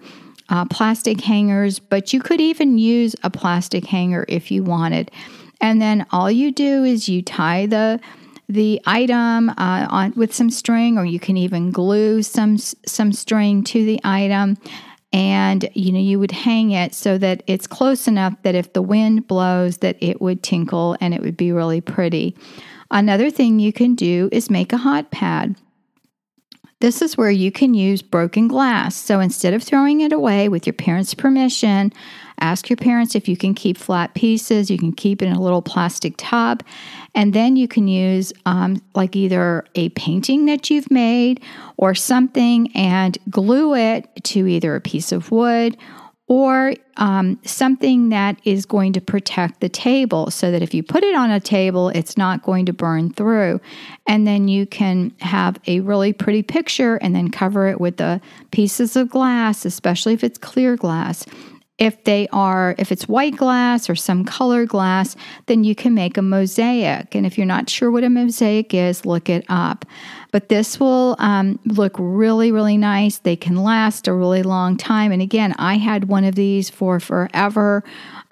uh, 0.50 0.66
plastic 0.66 1.22
hangers, 1.22 1.80
but 1.80 2.14
you 2.14 2.22
could 2.22 2.42
even 2.42 2.78
use 2.78 3.16
a 3.24 3.30
plastic 3.30 3.86
hanger 3.86 4.26
if 4.28 4.52
you 4.52 4.64
wanted. 4.64 5.10
And 5.62 5.82
then 5.82 6.06
all 6.12 6.30
you 6.30 6.52
do 6.52 6.84
is 6.84 7.08
you 7.08 7.22
tie 7.22 7.66
the 7.66 8.00
the 8.50 8.82
item 8.86 9.50
uh, 9.50 9.88
on 9.90 10.14
with 10.16 10.34
some 10.34 10.50
string, 10.50 10.98
or 10.98 11.06
you 11.06 11.20
can 11.20 11.38
even 11.38 11.72
glue 11.72 12.22
some 12.22 12.58
some 12.58 13.14
string 13.14 13.64
to 13.64 13.86
the 13.86 14.00
item. 14.04 14.58
And 15.14 15.70
you 15.74 15.92
know 15.92 16.00
you 16.00 16.20
would 16.20 16.32
hang 16.32 16.72
it 16.72 16.94
so 16.94 17.18
that 17.20 17.44
it's 17.48 17.68
close 17.68 18.08
enough 18.08 18.34
that 18.44 18.56
if 18.56 18.74
the 18.74 18.82
wind 18.82 19.28
blows, 19.28 19.78
that 19.78 19.96
it 20.02 20.22
would 20.22 20.44
tinkle 20.44 20.98
and 21.00 21.14
it 21.14 21.22
would 21.22 21.38
be 21.38 21.52
really 21.52 21.82
pretty. 21.82 22.36
Another 22.92 23.32
thing 23.32 23.60
you 23.60 23.72
can 23.72 23.96
do 23.96 24.28
is 24.32 24.50
make 24.50 24.74
a 24.74 24.78
hot 24.78 25.12
pad. 25.12 25.56
This 26.84 27.02
is 27.02 27.16
where 27.16 27.32
you 27.32 27.50
can 27.50 27.74
use 27.74 28.02
broken 28.02 28.50
glass. 28.50 28.94
So 28.94 29.22
instead 29.22 29.54
of 29.54 29.64
throwing 29.64 30.02
it 30.02 30.12
away 30.12 30.50
with 30.50 30.68
your 30.68 30.74
parents' 30.74 31.14
permission, 31.14 31.94
ask 32.42 32.70
your 32.70 32.76
parents 32.76 33.16
if 33.16 33.30
you 33.30 33.38
can 33.38 33.54
keep 33.54 33.78
flat 33.78 34.14
pieces. 34.16 34.70
You 34.70 34.78
can 34.78 34.92
keep 34.92 35.22
it 35.22 35.28
in 35.28 35.32
a 35.34 35.42
little 35.42 35.62
plastic 35.62 36.16
tub. 36.18 36.62
And 37.16 37.32
then 37.32 37.56
you 37.56 37.70
can 37.70 37.88
use 37.88 38.34
um, 38.46 38.82
like 38.96 39.16
either 39.16 39.64
a 39.76 39.88
painting 39.92 40.46
that 40.48 40.70
you've 40.70 40.92
made 40.92 41.42
or 41.78 41.96
something 41.96 42.70
and 42.76 43.18
glue 43.30 43.76
it 43.76 44.10
to 44.26 44.46
either 44.46 44.76
a 44.76 44.82
piece 44.82 45.14
of 45.14 45.32
wood 45.32 45.78
or 46.28 46.74
um, 46.98 47.38
something 47.44 48.10
that 48.10 48.40
is 48.46 48.66
going 48.66 48.94
to 48.94 49.02
protect 49.02 49.60
the 49.60 49.68
table 49.68 50.32
so 50.32 50.52
that 50.52 50.62
if 50.62 50.74
you 50.74 50.82
put 50.82 51.04
it 51.04 51.16
on 51.16 51.30
a 51.30 51.40
table, 51.40 51.90
it's 51.90 52.18
not 52.18 52.44
going 52.44 52.66
to 52.66 52.74
burn 52.74 53.12
through. 53.12 53.60
And 54.08 54.26
then 54.26 54.48
you 54.48 54.66
can 54.66 55.14
have 55.20 55.60
a 55.68 55.82
really 55.82 56.14
pretty 56.14 56.42
picture 56.42 56.96
and 56.98 57.14
then 57.14 57.30
cover 57.30 57.68
it 57.68 57.82
with 57.82 57.98
the 57.98 58.22
pieces 58.52 58.96
of 58.96 59.10
glass, 59.10 59.66
especially 59.66 60.14
if 60.14 60.24
it's 60.24 60.38
clear 60.38 60.78
glass. 60.78 61.26
If 61.80 62.04
they 62.04 62.28
are, 62.32 62.76
if 62.78 62.92
it's 62.92 63.08
white 63.08 63.36
glass 63.36 63.90
or 63.90 63.96
some 63.96 64.24
color 64.24 64.66
glass, 64.66 65.16
then 65.48 65.64
you 65.64 65.76
can 65.76 65.94
make 65.94 66.18
a 66.18 66.22
mosaic. 66.22 67.16
And 67.16 67.26
if 67.26 67.38
you're 67.38 67.48
not 67.48 67.70
sure 67.70 67.92
what 67.92 68.04
a 68.04 68.10
mosaic 68.10 68.74
is, 68.74 69.06
look 69.06 69.28
it 69.28 69.44
up. 69.50 69.84
But 70.34 70.50
this 70.50 70.80
will 70.80 71.16
um, 71.20 71.60
look 71.64 71.96
really, 72.00 72.52
really 72.52 72.76
nice. 72.76 73.20
They 73.20 73.36
can 73.36 73.56
last 73.56 74.08
a 74.08 74.14
really 74.14 74.42
long 74.42 74.78
time. 74.78 75.12
And 75.12 75.22
again, 75.22 75.54
I 75.60 75.76
had 75.76 76.06
one 76.06 76.24
of 76.24 76.34
these 76.34 76.72
for 76.72 77.00
forever 77.00 77.84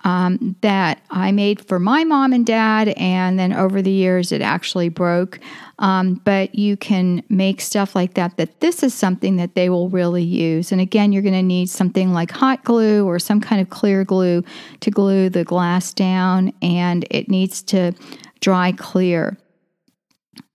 um, 0.04 0.56
that 0.62 1.00
I 1.12 1.32
made 1.32 1.64
for 1.68 1.78
my 1.78 2.04
mom 2.04 2.34
and 2.34 2.44
dad, 2.44 2.90
and 2.98 3.38
then 3.38 3.54
over 3.54 3.84
the 3.84 3.92
years 3.92 4.32
it 4.32 4.42
actually 4.42 4.90
broke. 4.90 5.40
Um, 5.78 6.16
but 6.26 6.56
you 6.56 6.76
can 6.76 7.22
make 7.30 7.62
stuff 7.62 7.96
like 7.96 8.16
that, 8.16 8.36
that 8.38 8.62
this 8.62 8.82
is 8.82 8.96
something 8.96 9.36
that 9.36 9.54
they 9.54 9.70
will 9.70 9.88
really 9.90 10.24
use. 10.24 10.72
And 10.72 10.82
again, 10.82 11.12
you're 11.12 11.22
going 11.22 11.36
to 11.36 11.44
need 11.44 11.70
something 11.70 12.14
like 12.14 12.32
hot 12.32 12.64
glue 12.64 13.06
or 13.06 13.20
some 13.20 13.40
kind 13.40 13.62
of 13.62 13.70
clear 13.70 14.04
glue 14.04 14.44
to 14.80 14.90
glue 14.90 15.30
the 15.30 15.44
glass 15.44 15.94
down, 15.94 16.52
and 16.64 17.06
it 17.12 17.30
needs 17.30 17.62
to 17.64 17.94
dry 18.40 18.72
clear. 18.72 19.38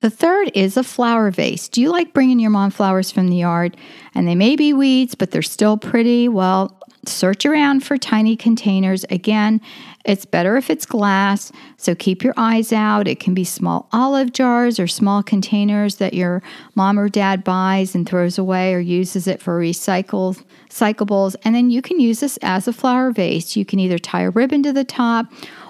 The 0.02 0.10
third 0.10 0.50
is 0.54 0.76
a 0.76 0.84
flower 0.84 1.30
vase. 1.30 1.68
Do 1.68 1.80
you 1.80 1.90
like 1.90 2.12
bringing 2.12 2.38
your 2.38 2.50
mom 2.50 2.70
flowers 2.70 3.10
from 3.10 3.28
the 3.28 3.36
yard? 3.36 3.76
And 4.14 4.28
they 4.28 4.34
may 4.34 4.54
be 4.54 4.72
weeds, 4.74 5.14
but 5.14 5.30
they're 5.30 5.40
still 5.42 5.78
pretty. 5.78 6.28
Well, 6.28 6.78
search 7.06 7.46
around 7.46 7.82
for 7.82 7.96
tiny 7.96 8.36
containers. 8.36 9.04
Again, 9.10 9.60
it's 10.04 10.24
better 10.24 10.56
if 10.56 10.70
it's 10.70 10.86
glass, 10.86 11.50
so 11.76 11.94
keep 11.94 12.22
your 12.22 12.34
eyes 12.36 12.72
out. 12.72 13.08
It 13.08 13.20
can 13.20 13.34
be 13.34 13.44
small 13.44 13.88
olive 13.92 14.32
jars 14.32 14.78
or 14.78 14.86
small 14.86 15.22
containers 15.22 15.96
that 15.96 16.14
your 16.14 16.42
mom 16.74 16.98
or 16.98 17.08
dad 17.08 17.42
buys 17.42 17.94
and 17.94 18.06
throws 18.06 18.38
away 18.38 18.74
or 18.74 18.80
uses 18.80 19.26
it 19.26 19.40
for 19.40 19.58
recycles, 19.58 20.44
recyclables. 20.68 21.36
And 21.42 21.54
then 21.54 21.70
you 21.70 21.82
can 21.82 21.98
use 22.00 22.20
this 22.20 22.38
as 22.42 22.68
a 22.68 22.72
flower 22.72 23.12
vase. 23.12 23.56
You 23.56 23.64
can 23.64 23.80
either 23.80 23.98
tie 23.98 24.22
a 24.22 24.30
ribbon 24.30 24.62
to 24.64 24.72
the 24.72 24.84
top 24.84 25.26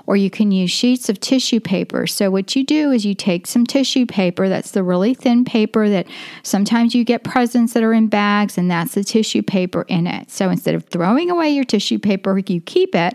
or 0.07 0.17
you 0.17 0.31
can 0.31 0.53
use 0.53 0.71
sheets 0.71 1.09
of 1.09 1.21
tissue 1.21 1.61
paper. 1.61 2.07
So, 2.07 2.31
what 2.31 2.55
you 2.57 2.65
do 2.65 2.91
is 2.91 3.05
you 3.05 3.15
take 3.15 3.47
some 3.47 3.67
tissue 3.67 4.07
paper, 4.07 4.49
that's 4.49 4.71
the 4.71 4.83
really 4.83 5.15
thin 5.15 5.45
paper 5.45 5.89
that 5.89 6.07
sometimes 6.43 6.95
you 6.95 7.05
get 7.05 7.25
presents 7.25 7.73
that 7.75 7.83
are 7.83 7.93
in 7.93 8.09
bags, 8.09 8.57
and 8.59 8.71
that's 8.71 8.95
the 8.95 9.05
tissue 9.05 9.43
paper 9.43 9.83
in 9.89 10.07
it. 10.07 10.31
So, 10.31 10.51
instead 10.51 10.75
of 10.75 10.85
throwing 10.85 11.31
away 11.31 11.51
your 11.51 11.65
tissue 11.65 11.99
paper, 11.99 12.39
you 12.47 12.61
keep 12.61 12.95
it 12.95 13.15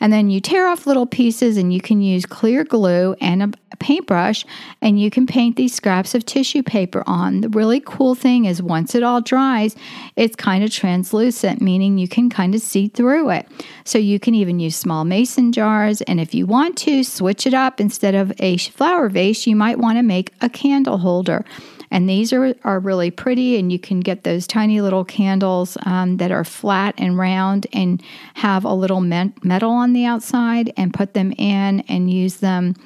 and 0.00 0.12
then 0.12 0.30
you 0.30 0.40
tear 0.40 0.66
off 0.66 0.86
little 0.86 1.06
pieces, 1.06 1.56
and 1.56 1.72
you 1.72 1.80
can 1.80 2.00
use 2.00 2.26
clear 2.26 2.64
glue 2.64 3.14
and 3.20 3.42
a, 3.42 3.52
paintbrush, 3.78 4.44
and 4.82 5.00
you 5.00 5.10
can 5.10 5.26
paint 5.26 5.56
these 5.56 5.74
scraps 5.74 6.14
of 6.14 6.26
tissue 6.26 6.62
paper 6.62 7.02
on. 7.06 7.40
The 7.40 7.48
really 7.48 7.80
cool 7.80 8.14
thing 8.14 8.44
is 8.44 8.62
once 8.62 8.94
it 8.94 9.02
all 9.02 9.20
dries, 9.20 9.74
it's 10.14 10.36
kind 10.36 10.62
of 10.62 10.70
translucent, 10.70 11.62
meaning 11.62 11.98
you 11.98 12.06
can 12.06 12.28
kind 12.28 12.54
of 12.54 12.60
see 12.60 12.88
through 12.88 13.30
it. 13.30 13.48
So, 13.84 13.98
you 13.98 14.20
can 14.20 14.34
even 14.34 14.60
use 14.60 14.76
small 14.76 15.04
mason 15.04 15.52
jars, 15.52 16.02
and 16.02 16.20
if 16.20 16.31
if 16.32 16.36
you 16.36 16.46
want 16.46 16.78
to 16.78 17.04
switch 17.04 17.46
it 17.46 17.52
up 17.52 17.78
instead 17.78 18.14
of 18.14 18.32
a 18.38 18.56
flower 18.56 19.10
vase, 19.10 19.46
you 19.46 19.54
might 19.54 19.78
want 19.78 19.98
to 19.98 20.02
make 20.02 20.32
a 20.40 20.48
candle 20.48 20.96
holder. 20.96 21.44
And 21.90 22.08
these 22.08 22.32
are, 22.32 22.54
are 22.64 22.80
really 22.80 23.10
pretty, 23.10 23.58
and 23.58 23.70
you 23.70 23.78
can 23.78 24.00
get 24.00 24.24
those 24.24 24.46
tiny 24.46 24.80
little 24.80 25.04
candles 25.04 25.76
um, 25.84 26.16
that 26.16 26.32
are 26.32 26.42
flat 26.42 26.94
and 26.96 27.18
round 27.18 27.66
and 27.74 28.02
have 28.32 28.64
a 28.64 28.72
little 28.72 29.02
metal 29.02 29.72
on 29.72 29.92
the 29.92 30.06
outside 30.06 30.72
and 30.78 30.94
put 30.94 31.12
them 31.12 31.32
in 31.32 31.80
and 31.80 32.10
use 32.10 32.38
them. 32.38 32.76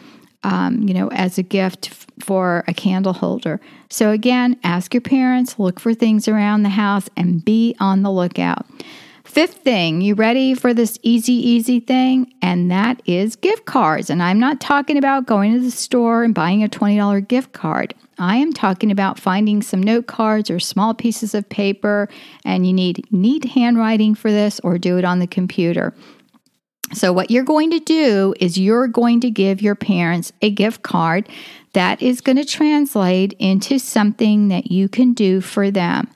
Um, 0.43 0.83
you 0.83 0.95
know, 0.95 1.09
as 1.09 1.39
a 1.39 1.43
gift 1.43 1.89
for 2.21 2.63
a 2.69 2.75
candle 2.75 3.15
holder. 3.15 3.61
So, 3.91 4.11
again, 4.13 4.57
ask 4.63 4.95
your 4.95 5.01
parents, 5.01 5.59
look 5.59 5.81
for 5.81 5.93
things 5.93 6.29
around 6.29 6.63
the 6.63 6.69
house, 6.69 7.09
and 7.17 7.45
be 7.45 7.75
on 7.81 8.03
the 8.03 8.13
lookout. 8.13 8.65
Fifth 9.27 9.59
thing, 9.59 10.01
you 10.01 10.15
ready 10.15 10.55
for 10.55 10.73
this 10.73 10.99
easy, 11.03 11.33
easy 11.33 11.81
thing? 11.81 12.33
And 12.41 12.71
that 12.71 13.03
is 13.05 13.35
gift 13.35 13.67
cards. 13.67 14.09
And 14.09 14.23
I'm 14.23 14.39
not 14.39 14.61
talking 14.61 14.97
about 14.97 15.27
going 15.27 15.53
to 15.53 15.61
the 15.61 15.73
store 15.73 16.23
and 16.23 16.33
buying 16.33 16.63
a 16.63 16.69
$20 16.69 17.27
gift 17.27 17.53
card. 17.53 17.93
I 18.19 18.37
am 18.37 18.53
talking 18.53 18.91
about 18.91 19.19
finding 19.19 19.63
some 19.63 19.83
note 19.83 20.07
cards 20.07 20.49
or 20.49 20.61
small 20.61 20.95
pieces 20.95 21.35
of 21.35 21.47
paper, 21.49 22.09
and 22.45 22.67
you 22.67 22.73
need 22.73 23.05
neat 23.11 23.45
handwriting 23.45 24.15
for 24.15 24.31
this 24.31 24.61
or 24.61 24.79
do 24.79 24.97
it 24.97 25.05
on 25.05 25.19
the 25.19 25.27
computer. 25.27 25.93
So, 26.95 27.13
what 27.13 27.31
you're 27.31 27.45
going 27.45 27.73
to 27.73 27.81
do 27.81 28.33
is 28.41 28.57
you're 28.57 28.87
going 28.87 29.21
to 29.21 29.31
give 29.31 29.61
your 29.61 29.75
parents 29.75 30.33
a 30.41 30.51
gift 30.51 30.83
card 30.83 31.29
that 31.73 32.01
is 32.01 32.21
going 32.21 32.37
to 32.37 32.45
translate 32.45 33.35
into 33.41 33.81
something 33.81 34.49
that 34.49 34.71
you 34.71 34.89
can 34.89 35.13
do 35.13 35.41
for 35.41 35.71
them. 35.71 36.09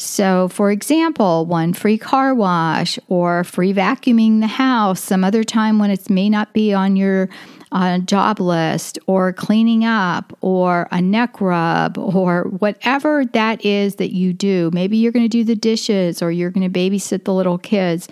So, 0.00 0.48
for 0.48 0.70
example, 0.70 1.44
one 1.44 1.74
free 1.74 1.98
car 1.98 2.34
wash 2.34 2.98
or 3.08 3.44
free 3.44 3.74
vacuuming 3.74 4.40
the 4.40 4.46
house 4.46 4.98
some 4.98 5.22
other 5.22 5.44
time 5.44 5.78
when 5.78 5.90
it 5.90 6.08
may 6.08 6.30
not 6.30 6.54
be 6.54 6.72
on 6.72 6.96
your 6.96 7.28
uh, 7.70 7.98
job 7.98 8.40
list, 8.40 8.98
or 9.06 9.32
cleaning 9.34 9.84
up, 9.84 10.36
or 10.40 10.88
a 10.90 11.02
neck 11.02 11.40
rub, 11.40 11.98
or 11.98 12.44
whatever 12.44 13.26
that 13.26 13.64
is 13.64 13.96
that 13.96 14.12
you 14.12 14.32
do. 14.32 14.70
Maybe 14.72 14.96
you're 14.96 15.12
going 15.12 15.26
to 15.26 15.28
do 15.28 15.44
the 15.44 15.54
dishes 15.54 16.22
or 16.22 16.32
you're 16.32 16.50
going 16.50 16.68
to 16.68 16.78
babysit 16.78 17.24
the 17.24 17.34
little 17.34 17.58
kids. 17.58 18.08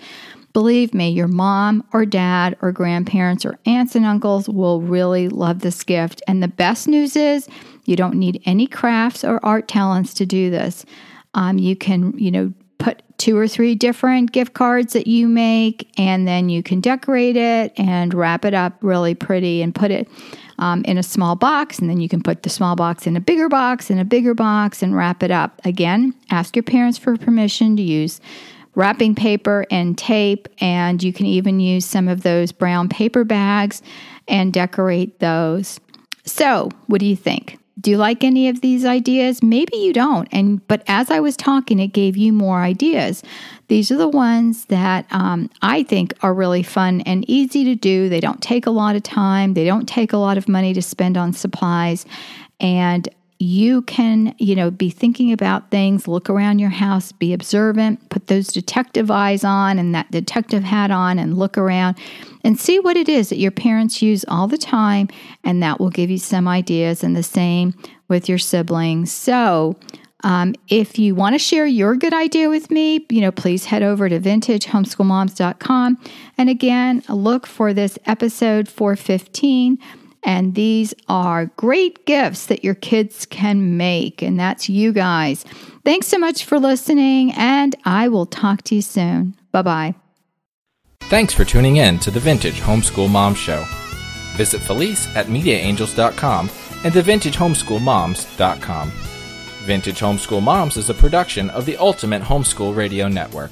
Believe 0.53 0.93
me, 0.93 1.09
your 1.09 1.27
mom 1.27 1.83
or 1.91 2.05
dad 2.05 2.55
or 2.61 2.71
grandparents 2.71 3.45
or 3.45 3.57
aunts 3.65 3.95
and 3.95 4.05
uncles 4.05 4.47
will 4.47 4.79
really 4.79 5.27
love 5.27 5.59
this 5.59 5.83
gift. 5.83 6.21
And 6.27 6.41
the 6.41 6.47
best 6.47 6.87
news 6.87 7.15
is 7.15 7.49
you 7.85 7.95
don't 7.95 8.15
need 8.15 8.41
any 8.45 8.67
crafts 8.67 9.23
or 9.23 9.43
art 9.43 9.67
talents 9.67 10.13
to 10.13 10.25
do 10.27 10.51
this. 10.51 10.85
Um, 11.33 11.57
you 11.57 11.75
can, 11.75 12.17
you 12.17 12.31
know, 12.31 12.53
put 12.79 13.03
two 13.17 13.37
or 13.37 13.47
three 13.47 13.75
different 13.75 14.31
gift 14.31 14.53
cards 14.53 14.93
that 14.93 15.05
you 15.05 15.27
make, 15.27 15.91
and 15.97 16.27
then 16.27 16.49
you 16.49 16.63
can 16.63 16.79
decorate 16.79 17.35
it 17.35 17.73
and 17.77 18.13
wrap 18.13 18.45
it 18.45 18.53
up 18.53 18.73
really 18.81 19.13
pretty 19.13 19.61
and 19.61 19.75
put 19.75 19.91
it 19.91 20.07
um, 20.57 20.83
in 20.85 20.97
a 20.97 21.03
small 21.03 21.35
box. 21.35 21.79
And 21.79 21.89
then 21.89 21.99
you 21.99 22.09
can 22.09 22.23
put 22.23 22.43
the 22.43 22.49
small 22.49 22.75
box 22.75 23.05
in 23.05 23.15
a 23.15 23.19
bigger 23.19 23.49
box, 23.49 23.89
in 23.89 23.99
a 23.99 24.05
bigger 24.05 24.33
box, 24.33 24.81
and 24.81 24.95
wrap 24.95 25.21
it 25.21 25.31
up. 25.31 25.59
Again, 25.65 26.15
ask 26.31 26.55
your 26.55 26.63
parents 26.63 26.97
for 26.97 27.15
permission 27.17 27.75
to 27.75 27.83
use 27.83 28.19
wrapping 28.75 29.13
paper 29.13 29.65
and 29.69 29.97
tape, 29.97 30.47
and 30.59 31.03
you 31.03 31.11
can 31.11 31.25
even 31.25 31.59
use 31.59 31.85
some 31.85 32.07
of 32.07 32.23
those 32.23 32.51
brown 32.51 32.87
paper 32.87 33.25
bags 33.25 33.81
and 34.27 34.53
decorate 34.53 35.19
those. 35.19 35.79
So, 36.23 36.69
what 36.87 36.99
do 36.99 37.05
you 37.05 37.15
think? 37.15 37.58
Do 37.79 37.91
you 37.91 37.97
like 37.97 38.23
any 38.23 38.49
of 38.49 38.61
these 38.61 38.83
ideas? 38.83 39.41
Maybe 39.41 39.77
you 39.77 39.93
don't. 39.93 40.27
And 40.31 40.65
but 40.67 40.83
as 40.87 41.09
I 41.09 41.19
was 41.19 41.37
talking, 41.37 41.79
it 41.79 41.93
gave 41.93 42.17
you 42.17 42.33
more 42.33 42.61
ideas. 42.61 43.23
These 43.67 43.91
are 43.91 43.97
the 43.97 44.09
ones 44.09 44.65
that 44.65 45.05
um, 45.11 45.49
I 45.61 45.83
think 45.83 46.13
are 46.21 46.33
really 46.33 46.63
fun 46.63 47.01
and 47.01 47.29
easy 47.29 47.63
to 47.65 47.75
do. 47.75 48.09
They 48.09 48.19
don't 48.19 48.41
take 48.41 48.65
a 48.65 48.71
lot 48.71 48.95
of 48.95 49.03
time. 49.03 49.53
They 49.53 49.65
don't 49.65 49.87
take 49.87 50.11
a 50.11 50.17
lot 50.17 50.37
of 50.37 50.49
money 50.49 50.73
to 50.73 50.81
spend 50.81 51.17
on 51.17 51.33
supplies, 51.33 52.05
and 52.59 53.07
you 53.39 53.83
can, 53.83 54.35
you 54.37 54.53
know, 54.53 54.69
be 54.69 54.89
thinking 54.89 55.31
about 55.31 55.71
things, 55.71 56.09
look 56.09 56.29
around 56.29 56.59
your 56.59 56.69
house, 56.69 57.13
be 57.13 57.31
observant, 57.31 58.09
put 58.09 58.27
those 58.27 58.47
detective 58.47 59.09
eyes 59.09 59.45
on 59.45 59.79
and 59.79 59.95
that 59.95 60.11
detective 60.11 60.63
hat 60.63 60.91
on 60.91 61.17
and 61.17 61.37
look 61.37 61.57
around 61.57 61.97
and 62.43 62.59
see 62.59 62.79
what 62.79 62.97
it 62.97 63.09
is 63.09 63.29
that 63.29 63.37
your 63.37 63.51
parents 63.51 64.01
use 64.01 64.25
all 64.27 64.47
the 64.47 64.57
time 64.57 65.07
and 65.43 65.61
that 65.61 65.79
will 65.79 65.89
give 65.89 66.09
you 66.09 66.17
some 66.17 66.47
ideas 66.47 67.03
and 67.03 67.15
the 67.15 67.23
same 67.23 67.73
with 68.07 68.29
your 68.29 68.37
siblings. 68.37 69.11
So, 69.11 69.75
um, 70.23 70.53
if 70.67 70.99
you 70.99 71.15
want 71.15 71.35
to 71.35 71.39
share 71.39 71.65
your 71.65 71.95
good 71.95 72.13
idea 72.13 72.49
with 72.49 72.69
me, 72.69 73.05
you 73.09 73.21
know, 73.21 73.31
please 73.31 73.63
head 73.63 73.83
over 73.83 74.09
to 74.09 74.19
vintagehomeschoolmoms.com. 74.19 75.97
And 76.37 76.49
again, 76.49 77.03
look 77.07 77.47
for 77.47 77.73
this 77.73 77.97
episode 78.05 78.67
415 78.67 79.77
and 80.23 80.55
these 80.55 80.93
are 81.07 81.45
great 81.57 82.05
gifts 82.05 82.47
that 82.47 82.63
your 82.63 82.75
kids 82.75 83.25
can 83.25 83.77
make. 83.77 84.21
And 84.21 84.39
that's 84.39 84.69
you 84.69 84.91
guys. 84.91 85.45
Thanks 85.85 86.07
so 86.07 86.17
much 86.17 86.45
for 86.45 86.59
listening, 86.59 87.31
and 87.33 87.75
I 87.85 88.09
will 88.09 88.25
talk 88.25 88.63
to 88.63 88.75
you 88.75 88.81
soon. 88.81 89.35
Bye 89.51 89.61
bye. 89.61 90.08
Thanks 91.03 91.33
for 91.33 91.43
tuning 91.45 91.77
in 91.77 91.97
to 91.99 92.11
the 92.11 92.19
Vintage 92.19 92.59
Homeschool 92.61 93.09
Mom 93.09 93.33
Show. 93.33 93.63
Visit 94.35 94.61
Felice 94.61 95.07
at 95.15 95.25
MediaAngels.com 95.25 96.49
and 96.83 96.93
TheVintageHomeschoolMoms.com. 96.93 98.91
Vintage 99.65 99.99
Homeschool 99.99 100.41
Moms 100.43 100.77
is 100.77 100.89
a 100.89 100.93
production 100.93 101.49
of 101.49 101.65
the 101.65 101.77
Ultimate 101.77 102.21
Homeschool 102.21 102.75
Radio 102.75 103.07
Network. 103.07 103.49